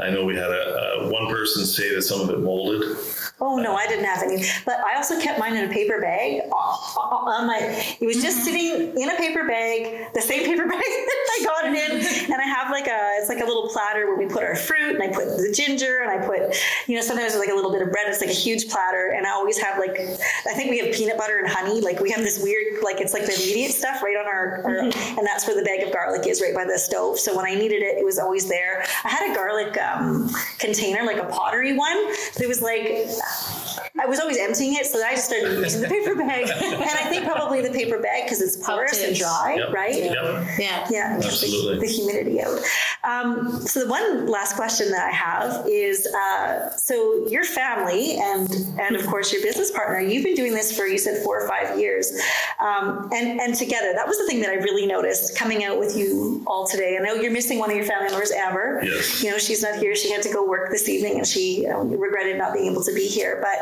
I 0.00 0.10
know 0.10 0.24
we 0.24 0.36
had 0.36 0.50
a, 0.50 1.00
a 1.00 1.08
one 1.08 1.28
person 1.28 1.64
say 1.64 1.94
that 1.94 2.02
some 2.02 2.20
of 2.20 2.30
it 2.30 2.40
molded. 2.40 2.96
Oh 3.38 3.58
no, 3.58 3.74
I 3.74 3.86
didn't 3.86 4.06
have 4.06 4.22
any. 4.22 4.44
But 4.64 4.80
I 4.80 4.96
also 4.96 5.20
kept 5.20 5.38
mine 5.38 5.56
in 5.56 5.68
a 5.68 5.72
paper 5.72 6.00
bag 6.00 6.40
uh, 6.50 6.56
uh, 6.56 7.00
uh 7.00 7.16
um, 7.16 7.28
on 7.28 7.46
my. 7.46 7.58
It 8.00 8.06
was 8.06 8.22
just 8.22 8.38
mm-hmm. 8.38 8.44
sitting 8.44 8.96
in 8.96 9.10
a 9.10 9.16
paper 9.16 9.46
bag, 9.46 10.08
the 10.14 10.22
same 10.22 10.46
paper 10.46 10.64
bag 10.68 10.80
that 10.80 11.28
I 11.38 11.44
got 11.44 11.64
it 11.66 11.74
in, 11.76 12.32
and 12.32 12.40
I 12.40 12.44
have 12.44 12.70
like 12.70 12.86
a. 12.86 13.16
It's 13.20 13.28
like 13.28 13.40
a 13.40 13.44
little 13.44 13.68
platter 13.68 14.06
where 14.06 14.16
we 14.16 14.24
put 14.24 14.42
our 14.42 14.56
fruit, 14.56 14.94
and 14.94 15.02
I 15.02 15.08
put 15.08 15.36
the 15.36 15.52
ginger, 15.54 16.00
and 16.00 16.10
I 16.10 16.26
put, 16.26 16.56
you 16.86 16.96
know, 16.96 17.02
sometimes 17.02 17.32
there's 17.32 17.40
like 17.40 17.52
a 17.52 17.54
little 17.54 17.72
bit 17.72 17.82
of 17.82 17.92
bread. 17.92 18.06
It's 18.08 18.22
like 18.22 18.30
a 18.30 18.32
huge 18.32 18.68
platter, 18.68 19.12
and 19.14 19.26
I 19.26 19.32
always 19.32 19.58
have 19.58 19.78
like, 19.78 20.00
I 20.00 20.54
think 20.54 20.70
we 20.70 20.78
have 20.78 20.94
peanut 20.94 21.18
butter 21.18 21.38
and 21.38 21.46
honey. 21.46 21.82
Like 21.82 22.00
we 22.00 22.10
have 22.12 22.20
this 22.20 22.42
weird, 22.42 22.82
like 22.82 23.02
it's 23.02 23.12
like 23.12 23.26
the 23.26 23.34
immediate 23.34 23.72
stuff 23.72 24.02
right 24.02 24.16
on 24.16 24.24
our, 24.24 24.62
our 24.64 24.76
mm-hmm. 24.88 25.18
and 25.18 25.26
that's 25.26 25.46
where 25.46 25.56
the 25.56 25.64
bag 25.64 25.82
of 25.86 25.92
garlic 25.92 26.26
is, 26.26 26.40
right 26.40 26.54
by 26.54 26.64
the 26.64 26.78
stove. 26.78 27.18
So 27.18 27.36
when 27.36 27.44
I 27.44 27.54
needed 27.54 27.82
it, 27.82 27.98
it 27.98 28.04
was 28.04 28.18
always 28.18 28.48
there. 28.48 28.82
I 29.04 29.10
had 29.10 29.30
a 29.30 29.34
garlic 29.34 29.76
um, 29.76 30.30
container, 30.58 31.04
like 31.04 31.18
a 31.18 31.26
pottery 31.26 31.76
one, 31.76 32.06
but 32.32 32.40
it 32.40 32.48
was 32.48 32.62
like 32.62 33.06
yeah. 33.26 33.55
I 33.98 34.06
was 34.06 34.20
always 34.20 34.36
emptying 34.38 34.74
it, 34.74 34.86
so 34.86 35.02
I 35.02 35.12
just 35.14 35.26
started 35.26 35.58
using 35.58 35.80
the 35.82 35.88
paper 35.88 36.14
bag. 36.14 36.48
and 36.62 36.82
I 36.82 37.04
think 37.08 37.24
probably 37.24 37.62
the 37.62 37.70
paper 37.70 37.98
bag 38.00 38.24
because 38.24 38.40
it's 38.40 38.56
porous 38.56 39.02
and 39.02 39.16
dry, 39.16 39.54
Yep. 39.58 39.72
right? 39.72 39.94
Yep. 39.94 40.14
Yeah. 40.58 40.86
Yeah, 40.90 41.16
it 41.18 41.22
keeps 41.22 41.40
the, 41.40 41.46
Absolutely. 41.46 41.86
the 41.86 41.92
humidity 41.92 42.42
out. 42.42 42.60
Um, 43.04 43.60
so 43.66 43.80
the 43.84 43.88
one 43.90 44.26
last 44.26 44.56
question 44.56 44.90
that 44.90 45.06
I 45.06 45.10
have 45.12 45.66
is: 45.68 46.06
uh, 46.06 46.70
so 46.76 47.26
your 47.28 47.44
family 47.44 48.16
and 48.18 48.50
and 48.80 48.96
of 48.96 49.06
course 49.06 49.32
your 49.32 49.42
business 49.42 49.70
partner, 49.70 50.00
you've 50.00 50.24
been 50.24 50.34
doing 50.34 50.52
this 50.52 50.76
for 50.76 50.86
you 50.86 50.98
said 50.98 51.22
four 51.22 51.40
or 51.40 51.48
five 51.48 51.78
years, 51.78 52.12
um, 52.60 53.08
and 53.12 53.40
and 53.40 53.54
together. 53.54 53.92
That 53.94 54.06
was 54.06 54.18
the 54.18 54.26
thing 54.26 54.40
that 54.40 54.50
I 54.50 54.54
really 54.54 54.86
noticed 54.86 55.36
coming 55.38 55.64
out 55.64 55.78
with 55.78 55.96
you 55.96 56.42
all 56.46 56.66
today. 56.66 56.96
I 57.00 57.02
know 57.02 57.14
you're 57.14 57.30
missing 57.32 57.58
one 57.58 57.70
of 57.70 57.76
your 57.76 57.86
family 57.86 58.10
members, 58.10 58.30
Amber. 58.32 58.80
Yes. 58.84 59.22
You 59.22 59.30
know 59.30 59.38
she's 59.38 59.62
not 59.62 59.76
here. 59.76 59.94
She 59.94 60.10
had 60.12 60.22
to 60.22 60.32
go 60.32 60.46
work 60.46 60.70
this 60.70 60.88
evening, 60.88 61.18
and 61.18 61.26
she 61.26 61.66
um, 61.66 61.90
regretted 61.90 62.36
not 62.38 62.52
being 62.52 62.70
able 62.72 62.82
to 62.84 62.92
be 62.94 63.06
here. 63.06 63.38
But 63.40 63.56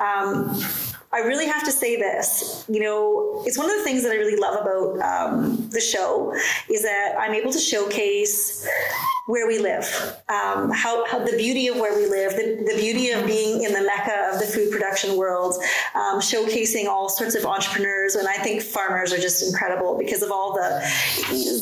um, 0.00 0.54
I 1.10 1.20
really 1.20 1.46
have 1.46 1.64
to 1.64 1.72
say 1.72 1.96
this. 1.96 2.64
You 2.68 2.80
know, 2.80 3.42
it's 3.46 3.56
one 3.56 3.70
of 3.70 3.76
the 3.78 3.84
things 3.84 4.02
that 4.02 4.12
I 4.12 4.16
really 4.16 4.36
love 4.36 4.60
about 4.60 5.00
um, 5.00 5.68
the 5.70 5.80
show 5.80 6.34
is 6.70 6.82
that 6.82 7.16
I'm 7.18 7.32
able 7.32 7.52
to 7.52 7.58
showcase 7.58 8.68
where 9.26 9.46
we 9.46 9.58
live, 9.58 9.84
um, 10.30 10.70
how, 10.70 11.04
how 11.06 11.18
the 11.18 11.36
beauty 11.36 11.68
of 11.68 11.76
where 11.76 11.94
we 11.94 12.08
live, 12.08 12.32
the, 12.32 12.64
the 12.66 12.80
beauty 12.80 13.10
of 13.10 13.26
being 13.26 13.62
in 13.62 13.74
the 13.74 13.82
mecca 13.82 14.30
of 14.32 14.40
the 14.40 14.46
food 14.46 14.70
production 14.70 15.16
world, 15.16 15.54
um, 15.94 16.18
showcasing 16.18 16.86
all 16.86 17.10
sorts 17.10 17.34
of 17.34 17.44
entrepreneurs. 17.44 18.14
And 18.14 18.26
I 18.26 18.36
think 18.36 18.62
farmers 18.62 19.12
are 19.12 19.18
just 19.18 19.46
incredible 19.46 19.98
because 19.98 20.22
of 20.22 20.30
all 20.30 20.54
the, 20.54 20.82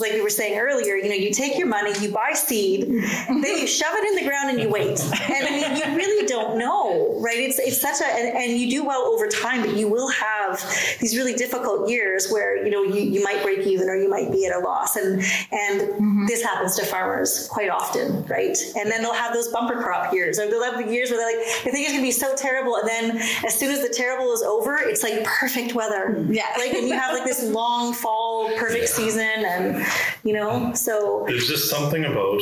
like 0.01 0.13
we 0.13 0.21
were 0.21 0.31
saying 0.31 0.59
earlier, 0.59 0.95
you 0.95 1.09
know, 1.09 1.15
you 1.17 1.33
take 1.33 1.59
your 1.59 1.67
money, 1.67 1.93
you 2.01 2.09
buy 2.09 2.33
seed, 2.35 2.87
then 2.87 3.59
you 3.59 3.67
shove 3.67 3.95
it 3.95 4.09
in 4.11 4.25
the 4.25 4.29
ground 4.29 4.51
and 4.51 4.61
you 4.61 4.69
wait. 4.69 5.01
And 5.29 5.47
I 5.47 5.51
mean, 5.51 5.77
you 5.77 5.97
really 5.97 6.27
don't 6.27 6.59
know, 6.59 7.19
right? 7.21 7.39
It's, 7.39 7.59
it's 7.59 7.81
such 7.81 8.01
a, 8.01 8.07
and, 8.07 8.37
and 8.37 8.61
you 8.61 8.71
do 8.71 8.85
well 8.85 9.03
over 9.03 9.27
time, 9.27 9.36
but 9.43 9.77
you 9.77 9.89
will 9.89 10.09
have 10.11 10.61
these 11.01 11.17
really 11.17 11.35
difficult 11.35 11.89
years 11.89 12.29
where, 12.31 12.65
you 12.65 12.71
know, 12.71 12.83
you, 12.83 13.01
you 13.01 13.23
might 13.23 13.43
break 13.43 13.61
even 13.67 13.89
or 13.89 13.97
you 13.97 14.09
might 14.09 14.31
be 14.31 14.47
at 14.47 14.55
a 14.55 14.59
loss. 14.59 14.97
And, 14.97 15.23
and 15.53 16.29
this 16.29 16.43
happens 16.43 16.77
to 16.77 16.85
farmers 16.85 17.49
quite 17.51 17.71
often, 17.71 18.25
right? 18.27 18.57
And 18.77 18.91
then 18.91 19.03
they'll 19.03 19.13
have 19.13 19.33
those 19.33 19.49
bumper 19.49 19.83
crop 19.83 20.13
years 20.13 20.39
or 20.39 20.49
they'll 20.49 20.63
have 20.63 20.85
the 20.85 20.93
years 20.93 21.11
where 21.11 21.19
they're 21.19 21.39
like, 21.39 21.65
they 21.65 21.71
think 21.71 21.87
it's 21.87 21.93
gonna 21.93 22.03
be 22.03 22.11
so 22.11 22.35
terrible. 22.37 22.77
And 22.77 22.89
then 22.89 23.17
as 23.45 23.55
soon 23.59 23.71
as 23.71 23.83
the 23.83 23.93
terrible 23.93 24.33
is 24.33 24.43
over, 24.43 24.77
it's 24.79 25.03
like 25.03 25.25
perfect 25.25 25.75
weather. 25.75 26.25
Yeah. 26.29 26.45
Like, 26.57 26.73
and 26.73 26.89
you 26.89 26.95
have 26.95 27.13
like 27.13 27.25
this 27.25 27.45
long 27.45 27.93
fall, 27.93 28.51
perfect 28.57 28.89
season 28.89 29.45
and, 29.45 29.87
you 30.25 30.33
know, 30.33 30.73
so 30.75 31.25
There's 31.29 31.47
just 31.47 31.69
something 31.69 32.05
about 32.05 32.41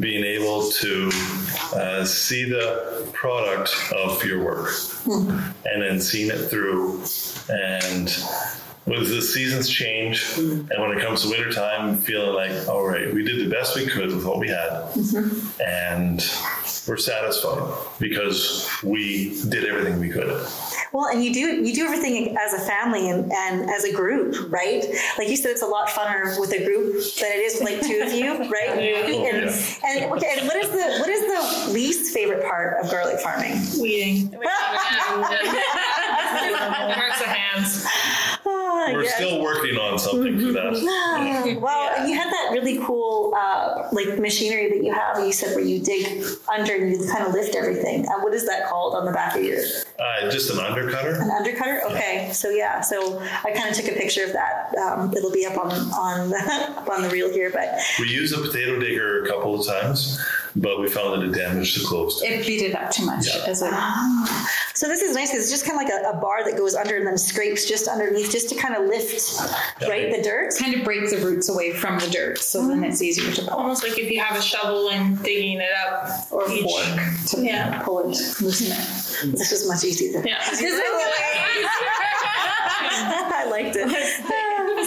being 0.00 0.24
able 0.24 0.70
to 0.70 1.10
uh, 1.74 2.04
see 2.04 2.44
the 2.48 3.06
product 3.12 3.74
of 3.94 4.24
your 4.24 4.42
work 4.42 4.70
and 5.06 5.82
then 5.82 6.00
seeing 6.14 6.30
it 6.30 6.48
through. 6.48 7.02
And 7.48 8.06
with 8.86 9.08
the 9.08 9.20
seasons 9.20 9.68
change, 9.68 10.38
and 10.38 10.68
when 10.68 10.96
it 10.96 11.00
comes 11.00 11.22
to 11.22 11.28
wintertime, 11.28 11.96
feeling 11.96 12.34
like, 12.34 12.68
all 12.68 12.86
right, 12.86 13.12
we 13.12 13.24
did 13.24 13.44
the 13.44 13.50
best 13.50 13.74
we 13.74 13.86
could 13.86 14.14
with 14.14 14.24
what 14.24 14.38
we 14.38 14.48
had, 14.48 14.68
mm-hmm. 14.94 15.62
and 15.62 16.18
we're 16.86 16.98
satisfied 16.98 17.62
because 17.98 18.68
we 18.82 19.40
did 19.48 19.64
everything 19.64 19.98
we 19.98 20.10
could. 20.10 20.28
Well, 20.92 21.06
and 21.06 21.24
you 21.24 21.32
do 21.32 21.40
you 21.40 21.74
do 21.74 21.86
everything 21.86 22.36
as 22.36 22.52
a 22.52 22.60
family 22.60 23.08
and, 23.08 23.32
and 23.32 23.70
as 23.70 23.84
a 23.84 23.92
group, 23.92 24.52
right? 24.52 24.84
Like 25.18 25.28
you 25.28 25.36
said, 25.36 25.50
it's 25.52 25.62
a 25.62 25.66
lot 25.66 25.88
funner 25.88 26.38
with 26.38 26.52
a 26.52 26.62
group 26.62 26.92
than 27.20 27.32
it 27.32 27.40
is 27.40 27.54
with 27.54 27.70
like 27.70 27.80
two 27.80 28.02
of 28.06 28.12
you, 28.12 28.36
right? 28.50 28.68
Oh, 28.68 28.78
And, 28.78 29.46
yeah. 29.46 29.88
and 29.88 30.12
okay, 30.12 30.36
and 30.38 30.46
what 30.46 30.56
is 30.56 30.68
the 30.68 30.98
what 31.00 31.08
is 31.08 31.66
the 31.66 31.72
least 31.72 32.12
favorite 32.12 32.44
part 32.44 32.84
of 32.84 32.90
garlic 32.90 33.18
farming? 33.20 33.60
Weeding. 33.80 34.36
Hurts 36.04 37.18
the 37.18 37.26
hands. 37.28 37.86
Ah, 38.46 38.90
We're 38.92 39.04
yes. 39.04 39.14
still 39.16 39.40
working 39.42 39.76
on 39.76 39.98
something 39.98 40.38
for 40.38 40.52
that. 40.52 40.74
Ah, 41.16 41.44
well, 41.60 41.94
and 41.96 42.08
you 42.08 42.14
had 42.16 42.30
that 42.32 42.50
really 42.52 42.78
cool 42.84 43.32
uh, 43.36 43.88
like 43.92 44.18
machinery 44.18 44.68
that 44.70 44.84
you 44.84 44.92
have. 44.92 45.18
You 45.18 45.32
said 45.32 45.54
where 45.54 45.64
you 45.64 45.80
dig 45.80 46.24
under 46.52 46.74
and 46.74 46.90
you 46.90 47.06
kind 47.10 47.24
of 47.26 47.32
lift 47.32 47.54
everything. 47.54 48.06
Uh, 48.08 48.20
what 48.20 48.34
is 48.34 48.46
that 48.46 48.68
called 48.68 48.94
on 48.94 49.04
the 49.06 49.12
back 49.12 49.36
of 49.36 49.42
your 49.44 49.58
Uh, 49.98 50.30
just 50.30 50.50
an 50.50 50.56
undercutter. 50.58 51.20
an 51.20 51.30
undercutter? 51.30 51.82
Okay, 51.90 52.30
so 52.32 52.50
yeah, 52.50 52.80
so 52.80 53.18
I 53.44 53.52
kind 53.52 53.70
of 53.70 53.76
took 53.76 53.88
a 53.94 53.96
picture 53.98 54.24
of 54.24 54.32
that. 54.32 54.74
Um, 54.76 55.12
it'll 55.16 55.30
be 55.32 55.46
up 55.46 55.56
on 55.58 55.70
on 55.72 56.32
up 56.78 56.88
on 56.88 57.02
the 57.02 57.08
reel 57.10 57.30
here, 57.30 57.50
but 57.50 57.78
We 58.00 58.08
use 58.08 58.32
a 58.32 58.38
potato 58.40 58.78
digger 58.78 59.24
a 59.24 59.28
couple 59.28 59.58
of 59.58 59.66
times, 59.66 60.20
but 60.56 60.80
we 60.80 60.88
found 60.88 61.20
that 61.20 61.28
it 61.28 61.34
damaged 61.34 61.80
the 61.80 61.86
cloves. 61.86 62.22
It 62.22 62.46
beat 62.46 62.62
it 62.62 62.74
up 62.74 62.90
too 62.90 63.04
much 63.04 63.26
Yeah. 63.26 63.44
as 63.48 63.62
a 63.62 63.68
ah. 63.72 64.50
So 64.74 64.88
this 64.88 65.02
is 65.02 65.14
nice 65.14 65.30
because 65.30 65.44
it's 65.44 65.52
just 65.52 65.66
kind 65.66 65.80
of 65.80 65.86
like 65.86 65.92
a, 66.04 66.16
a 66.16 66.20
bar 66.20 66.44
that 66.44 66.56
goes 66.56 66.74
under 66.74 66.96
and 66.96 67.06
then 67.06 67.16
scrapes 67.18 67.66
just 67.68 67.86
underneath, 67.88 68.30
just 68.30 68.48
to 68.50 68.54
kind 68.56 68.74
of 68.74 68.86
lift, 68.86 69.38
right, 69.88 70.10
the 70.14 70.22
dirt. 70.22 70.54
kind 70.58 70.74
of 70.74 70.84
break 70.84 71.08
the 71.10 71.18
roots 71.18 71.48
away 71.48 71.72
from 71.72 71.98
the 72.00 72.08
dirt, 72.08 72.38
so 72.38 72.66
then 72.68 72.82
it's 72.84 73.00
easier 73.02 73.32
to 73.32 73.42
pull 73.42 73.50
Almost 73.50 73.82
like 73.82 73.98
if 73.98 74.10
you 74.10 74.20
have 74.20 74.36
a 74.36 74.42
shovel 74.42 74.90
and 74.90 75.20
digging 75.22 75.60
it 75.60 75.70
up. 75.86 76.26
or 76.32 76.50
each- 76.50 76.62
fork 76.64 76.84
to 77.28 77.40
Yeah. 77.44 77.82
pull 77.82 78.00
it, 78.00 78.16
loosen 78.40 78.72
it. 78.72 79.36
This 79.36 79.52
is 79.52 79.68
much 79.68 79.84
easier. 79.84 80.22
Yeah. 80.26 80.42
I 82.94 83.46
liked 83.50 83.76
it. 83.76 84.43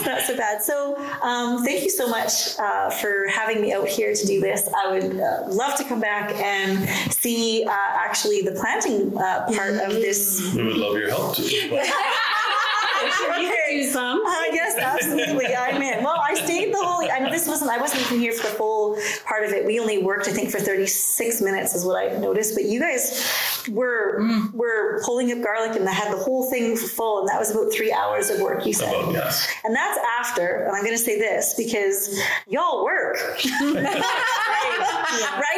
Not 0.08 0.22
so 0.22 0.36
bad. 0.36 0.64
So 0.64 0.96
um, 1.22 1.64
thank 1.64 1.84
you 1.84 1.90
so 1.90 2.08
much 2.08 2.58
uh, 2.58 2.90
for 2.90 3.28
having 3.28 3.62
me 3.62 3.74
out 3.74 3.88
here 3.88 4.14
to 4.14 4.26
do 4.26 4.40
this. 4.40 4.68
I 4.76 4.92
would 4.92 5.20
uh, 5.20 5.44
love 5.48 5.76
to 5.78 5.84
come 5.84 6.00
back 6.00 6.34
and 6.36 6.90
see 7.14 7.66
uh, 7.66 7.72
actually 7.72 8.42
the 8.42 8.54
planting 8.54 9.16
uh, 9.18 9.46
part 9.54 9.76
of 9.76 9.92
this. 9.92 10.54
We 10.56 10.64
would 10.64 10.78
love 10.78 10.98
your 10.98 11.10
help 11.10 11.36
too. 11.36 11.80
do 13.70 13.84
some. 13.84 14.22
Uh, 14.26 14.44
yes, 14.52 14.78
absolutely. 14.78 15.56
I'm 15.56 15.82
in. 15.82 16.04
Well, 16.04 16.20
I 16.22 16.34
stayed 16.36 16.74
the 16.74 16.78
whole. 16.80 17.08
I 17.12 17.20
know 17.20 17.30
this 17.30 17.48
wasn't. 17.48 17.72
I 17.72 17.78
wasn't 17.80 18.02
even 18.04 18.20
here 18.20 18.34
for 18.34 18.48
the 18.48 18.54
full 18.56 18.98
part 19.26 19.46
of 19.46 19.52
it. 19.52 19.66
We 19.66 19.80
only 19.80 20.00
worked, 20.04 20.28
I 20.28 20.32
think, 20.32 20.50
for 20.52 20.60
36 20.60 21.42
minutes, 21.42 21.76
is 21.76 21.86
what 21.86 21.98
I 22.04 22.18
noticed. 22.18 22.56
But 22.56 22.66
you 22.66 22.80
guys 22.80 23.26
were 23.70 24.22
were 24.54 25.02
pulling 25.04 25.32
up 25.32 25.44
garlic 25.44 25.76
and 25.78 25.88
I 25.88 25.92
had 25.94 26.12
the 26.14 26.18
whole 26.18 26.50
thing 26.50 26.76
full, 26.78 27.20
and 27.20 27.28
that 27.30 27.40
was 27.40 27.52
about 27.52 27.72
three 27.74 27.92
hours 27.92 28.30
of 28.30 28.40
work. 28.42 28.66
You 28.66 28.74
said. 28.74 28.94
About, 28.94 29.14
yes. 29.14 29.48
And 29.64 29.76
that's 29.76 30.00
after, 30.20 30.64
and 30.66 30.76
I'm 30.76 30.84
going 30.84 30.96
to 30.96 31.04
say 31.04 31.18
this 31.20 31.54
because 31.58 32.20
y'all 32.48 32.84
work, 32.84 33.18
right? 33.62 33.84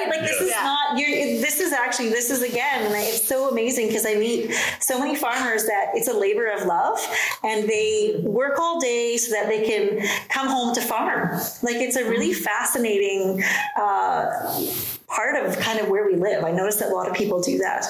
Like 0.10 0.22
this 0.22 0.42
is 0.42 0.50
Yeah. 0.50 0.62
not. 0.64 0.98
You're, 0.98 1.10
this 1.42 1.60
is 1.60 1.72
actually 1.74 2.10
this 2.10 2.30
is 2.30 2.42
again, 2.42 2.86
and 2.86 2.96
it's 2.96 3.26
so 3.28 3.50
amazing 3.50 3.88
because 3.88 4.06
I 4.06 4.16
meet 4.16 4.52
so 4.80 5.00
many 5.00 5.16
farmers 5.16 5.66
that 5.66 5.92
it's 5.94 6.08
a 6.08 6.14
labor 6.14 6.48
of 6.48 6.66
love, 6.66 7.00
and 7.44 7.70
they 7.70 8.09
work 8.18 8.60
all 8.60 8.80
day 8.80 9.18
so 9.18 9.32
that 9.32 9.48
they 9.48 9.66
can 9.66 10.08
come 10.30 10.48
home 10.48 10.74
to 10.76 10.82
farm. 10.82 11.32
Like 11.64 11.78
it's 11.78 11.96
a 11.96 12.04
really 12.04 12.34
fascinating. 12.34 13.44
Uh, 13.80 14.99
part 15.10 15.36
of 15.36 15.58
kind 15.60 15.80
of 15.80 15.90
where 15.90 16.06
we 16.06 16.16
live. 16.16 16.44
I 16.44 16.52
noticed 16.52 16.80
that 16.80 16.90
a 16.92 16.96
lot 16.96 17.08
of 17.10 17.16
people 17.16 17.42
do 17.42 17.58
that. 17.58 17.84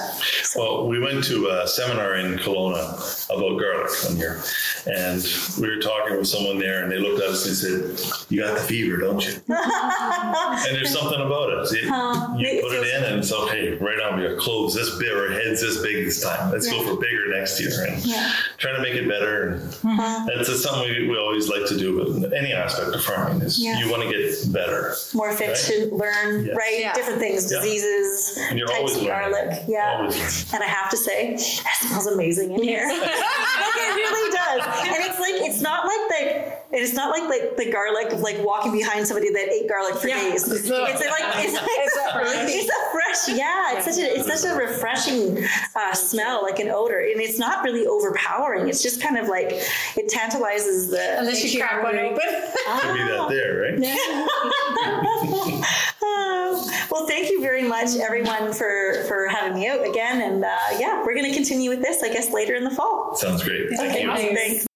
So, 0.43 0.59
Well, 0.59 0.87
we 0.87 0.99
went 0.99 1.23
to 1.25 1.47
a 1.49 1.67
seminar 1.67 2.15
in 2.15 2.37
Kelowna 2.37 3.29
about 3.29 3.59
garlic 3.59 3.91
one 4.05 4.17
year, 4.17 4.41
and 4.87 5.21
we 5.59 5.67
were 5.69 5.81
talking 5.81 6.17
with 6.17 6.27
someone 6.27 6.57
there, 6.59 6.83
and 6.83 6.91
they 6.91 6.97
looked 6.97 7.21
at 7.21 7.29
us 7.29 7.45
and 7.45 7.55
said, 7.55 8.25
"You 8.29 8.41
got 8.41 8.55
the 8.57 8.63
fever, 8.63 8.97
don't 8.97 9.23
you?" 9.25 9.33
and 9.49 10.75
there's 10.75 10.91
something 10.97 11.19
about 11.21 11.49
it. 11.49 11.71
It- 11.73 11.83
you 11.83 12.61
put 12.61 12.71
it 12.73 12.81
feels- 12.81 12.87
in, 12.87 13.03
and 13.03 13.19
it's 13.19 13.31
okay. 13.33 13.73
Right 13.73 13.99
on, 13.99 14.19
your 14.19 14.37
cloves 14.39 14.73
this 14.75 14.97
big 14.97 15.09
our 15.11 15.29
heads 15.29 15.61
this 15.61 15.81
big 15.81 16.05
this 16.05 16.21
time. 16.21 16.51
Let's 16.51 16.69
go 16.69 16.81
for 16.83 16.99
bigger 16.99 17.27
next 17.29 17.59
year, 17.59 17.85
and 17.85 18.03
Yeah. 18.05 18.31
trying 18.57 18.75
to 18.75 18.81
make 18.81 18.93
it 18.95 19.07
better. 19.07 19.49
And 19.83 19.99
uh-huh. 19.99 20.25
that's 20.35 20.49
just 20.49 20.63
something 20.63 20.89
we, 20.89 21.07
we 21.09 21.17
always 21.17 21.49
like 21.49 21.65
to 21.67 21.77
do. 21.77 22.19
But 22.21 22.33
any 22.33 22.53
aspect 22.53 22.95
of 22.95 23.03
farming 23.03 23.41
is 23.41 23.59
Yeah. 23.59 23.79
you 23.79 23.89
want 23.91 24.03
to 24.03 24.09
get 24.09 24.51
better. 24.53 24.95
more 25.13 25.29
efficient, 25.29 25.93
learn, 25.93 26.45
Yeah. 26.45 26.53
right? 26.53 26.79
Yeah. 26.79 26.93
Different 27.09 27.21
things, 27.21 27.51
Yeah. 27.51 27.59
diseases, 27.61 28.37
And 28.49 28.57
you're 28.59 28.67
types 28.67 28.79
always 28.79 28.95
of 28.97 29.03
learning. 29.03 29.31
garlic. 29.31 29.63
Yeah. 29.67 29.97
Always. 29.99 30.53
And 30.53 30.63
I 30.63 30.67
have 30.67 30.89
to 30.91 30.97
say, 30.97 31.33
it 31.33 31.39
smells 31.39 32.07
amazing 32.07 32.51
in 32.51 32.61
here. 32.63 32.87
like 32.87 33.01
it 33.01 33.95
really 33.95 34.31
does. 34.35 34.61
And 34.87 34.95
it's 35.05 35.19
like 35.19 35.35
it's 35.49 35.61
not 35.61 35.85
like 35.85 36.09
the 36.09 36.59
it's 36.71 36.93
not 36.93 37.09
like 37.09 37.23
like 37.29 37.57
the 37.57 37.71
garlic 37.71 38.11
of 38.13 38.19
like 38.19 38.37
walking 38.43 38.71
behind 38.71 39.07
somebody 39.07 39.31
that 39.33 39.49
ate 39.49 39.67
garlic 39.67 39.95
for 39.95 40.07
Yeah. 40.07 40.17
days. 40.29 40.47
It's 40.47 40.69
like 40.69 40.93
it's, 40.93 41.01
it's, 41.01 41.57
a, 41.97 42.45
it's 42.47 42.69
a 42.69 42.91
fresh, 42.91 43.37
yeah. 43.37 43.75
It's 43.77 43.85
such 43.85 43.97
a 44.03 44.15
it's 44.19 44.27
such 44.41 44.49
a 44.51 44.55
refreshing 44.55 45.43
uh, 45.75 45.93
smell, 45.93 46.43
like 46.43 46.59
an 46.59 46.69
odor, 46.69 46.99
and 46.99 47.19
it's 47.21 47.39
not 47.39 47.63
really 47.63 47.87
overpowering. 47.87 48.67
It's 48.69 48.83
just 48.83 49.01
kind 49.01 49.17
of 49.17 49.27
like 49.27 49.49
it 49.97 50.09
tantalizes 50.09 50.89
the. 50.89 51.19
Unless 51.19 51.43
you 51.51 51.59
crack 51.59 51.83
one 51.83 51.97
open. 51.97 52.19
Could 52.19 52.93
be 52.93 52.99
that 53.03 53.25
there, 53.29 53.61
right? 53.61 53.79
Oh, 53.81 55.63
well, 56.91 57.07
thank 57.07 57.29
you 57.29 57.41
very 57.41 57.63
much, 57.63 57.95
everyone, 57.97 58.53
for 58.53 59.03
for 59.07 59.27
having 59.27 59.59
me 59.59 59.67
out 59.67 59.87
again. 59.87 60.21
And 60.21 60.43
uh, 60.43 60.57
yeah, 60.77 61.03
we're 61.05 61.13
going 61.15 61.29
to 61.29 61.33
continue 61.33 61.69
with 61.69 61.81
this, 61.81 62.03
I 62.03 62.11
guess, 62.11 62.31
later 62.31 62.55
in 62.55 62.63
the 62.63 62.71
fall. 62.71 63.15
Sounds 63.15 63.43
great. 63.43 63.69
Thank 63.69 63.91
Okay, 63.91 64.03
you. 64.03 64.09
awesome. 64.09 64.35
Thanks. 64.35 64.68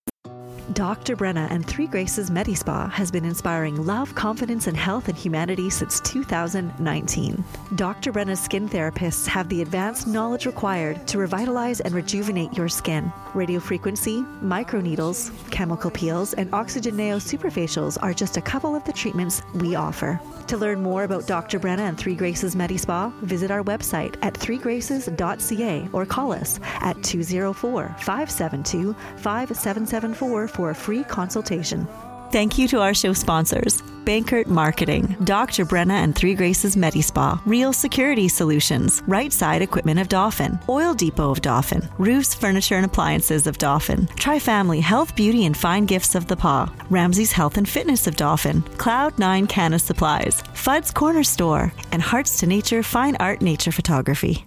Dr. 0.74 1.16
Brenna 1.16 1.48
and 1.52 1.64
Three 1.64 1.86
Graces 1.86 2.32
MediSpa 2.32 2.90
has 2.90 3.12
been 3.12 3.26
inspiring 3.26 3.86
love, 3.86 4.16
confidence, 4.16 4.66
and 4.66 4.76
health 4.76 5.08
in 5.08 5.16
humanity 5.16 5.70
since 5.70 6.00
2019. 6.00 7.44
Dr. 7.76 8.12
Brenna's 8.12 8.40
skin 8.40 8.68
therapists 8.68 9.28
have 9.28 9.48
the 9.50 9.62
advanced 9.62 10.08
knowledge 10.08 10.48
required 10.48 11.06
to 11.08 11.20
revitalize 11.20 11.80
and 11.82 11.94
rejuvenate 11.94 12.54
your 12.54 12.70
skin. 12.70 13.12
Radiofrequency, 13.34 14.26
microneedles, 14.42 15.32
chemical 15.52 15.92
peels, 15.92 16.34
and 16.34 16.52
oxygen 16.54 16.96
neo 16.96 17.18
superfacials 17.18 17.98
are 18.02 18.14
just 18.14 18.38
a 18.38 18.42
couple 18.42 18.76
of 18.76 18.84
the 18.86 18.94
treatments 18.94 19.44
we 19.56 19.76
offer. 19.76 20.20
To 20.48 20.58
learn 20.58 20.82
more 20.82 21.04
about 21.04 21.28
Dr. 21.28 21.60
Brenna 21.60 21.88
and 21.90 21.98
Three 21.98 22.16
Graces 22.16 22.56
MediSpa, 22.56 23.14
visit 23.22 23.52
our 23.52 23.64
website 23.64 24.16
at 24.22 24.34
threegraces.ca 24.34 25.90
or 25.94 26.06
call 26.06 26.32
us 26.32 26.60
at 26.82 27.02
204 27.04 27.96
572 28.00 28.94
5774 29.18 30.48
for 30.64 30.70
a 30.70 30.76
free 30.76 31.04
consultation. 31.04 31.86
Thank 32.32 32.58
you 32.58 32.70
to 32.70 32.80
our 32.80 32.94
show 32.94 33.12
sponsors 33.12 33.82
Bankert 34.06 34.48
Marketing, 34.48 35.16
Dr. 35.26 35.66
Brenna 35.66 36.04
and 36.04 36.16
Three 36.16 36.36
Graces 36.36 36.78
MediSpa, 36.78 37.42
Real 37.46 37.74
Security 37.74 38.30
Solutions, 38.30 39.02
Right 39.06 39.32
Side 39.34 39.62
Equipment 39.62 40.00
of 40.00 40.08
Dauphin, 40.08 40.58
Oil 40.70 40.94
Depot 40.94 41.32
of 41.32 41.42
Dauphin, 41.42 41.88
Roofs, 41.98 42.34
Furniture 42.34 42.76
and 42.76 42.86
Appliances 42.86 43.46
of 43.46 43.58
Dauphin, 43.58 44.08
Tri-Family 44.16 44.80
Health, 44.80 45.16
Beauty 45.16 45.46
and 45.46 45.56
Fine 45.56 45.86
Gifts 45.86 46.16
of 46.16 46.28
the 46.28 46.38
Paw, 46.38 46.72
Ramsey's 46.90 47.34
Health 47.34 47.58
and 47.58 47.68
Fitness 47.68 48.08
of 48.08 48.16
Dauphin, 48.16 48.62
Cloud 48.78 49.20
Nine 49.20 49.48
Canna 49.48 49.80
Supplies, 49.80 50.44
Fudd's 50.54 50.92
Corner 50.92 51.24
Store, 51.24 51.74
and 51.92 52.02
Hearts 52.02 52.40
to 52.40 52.48
Nature 52.48 52.84
Fine 52.84 53.18
Art 53.20 53.42
Nature 53.42 53.74
Photography. 53.74 54.46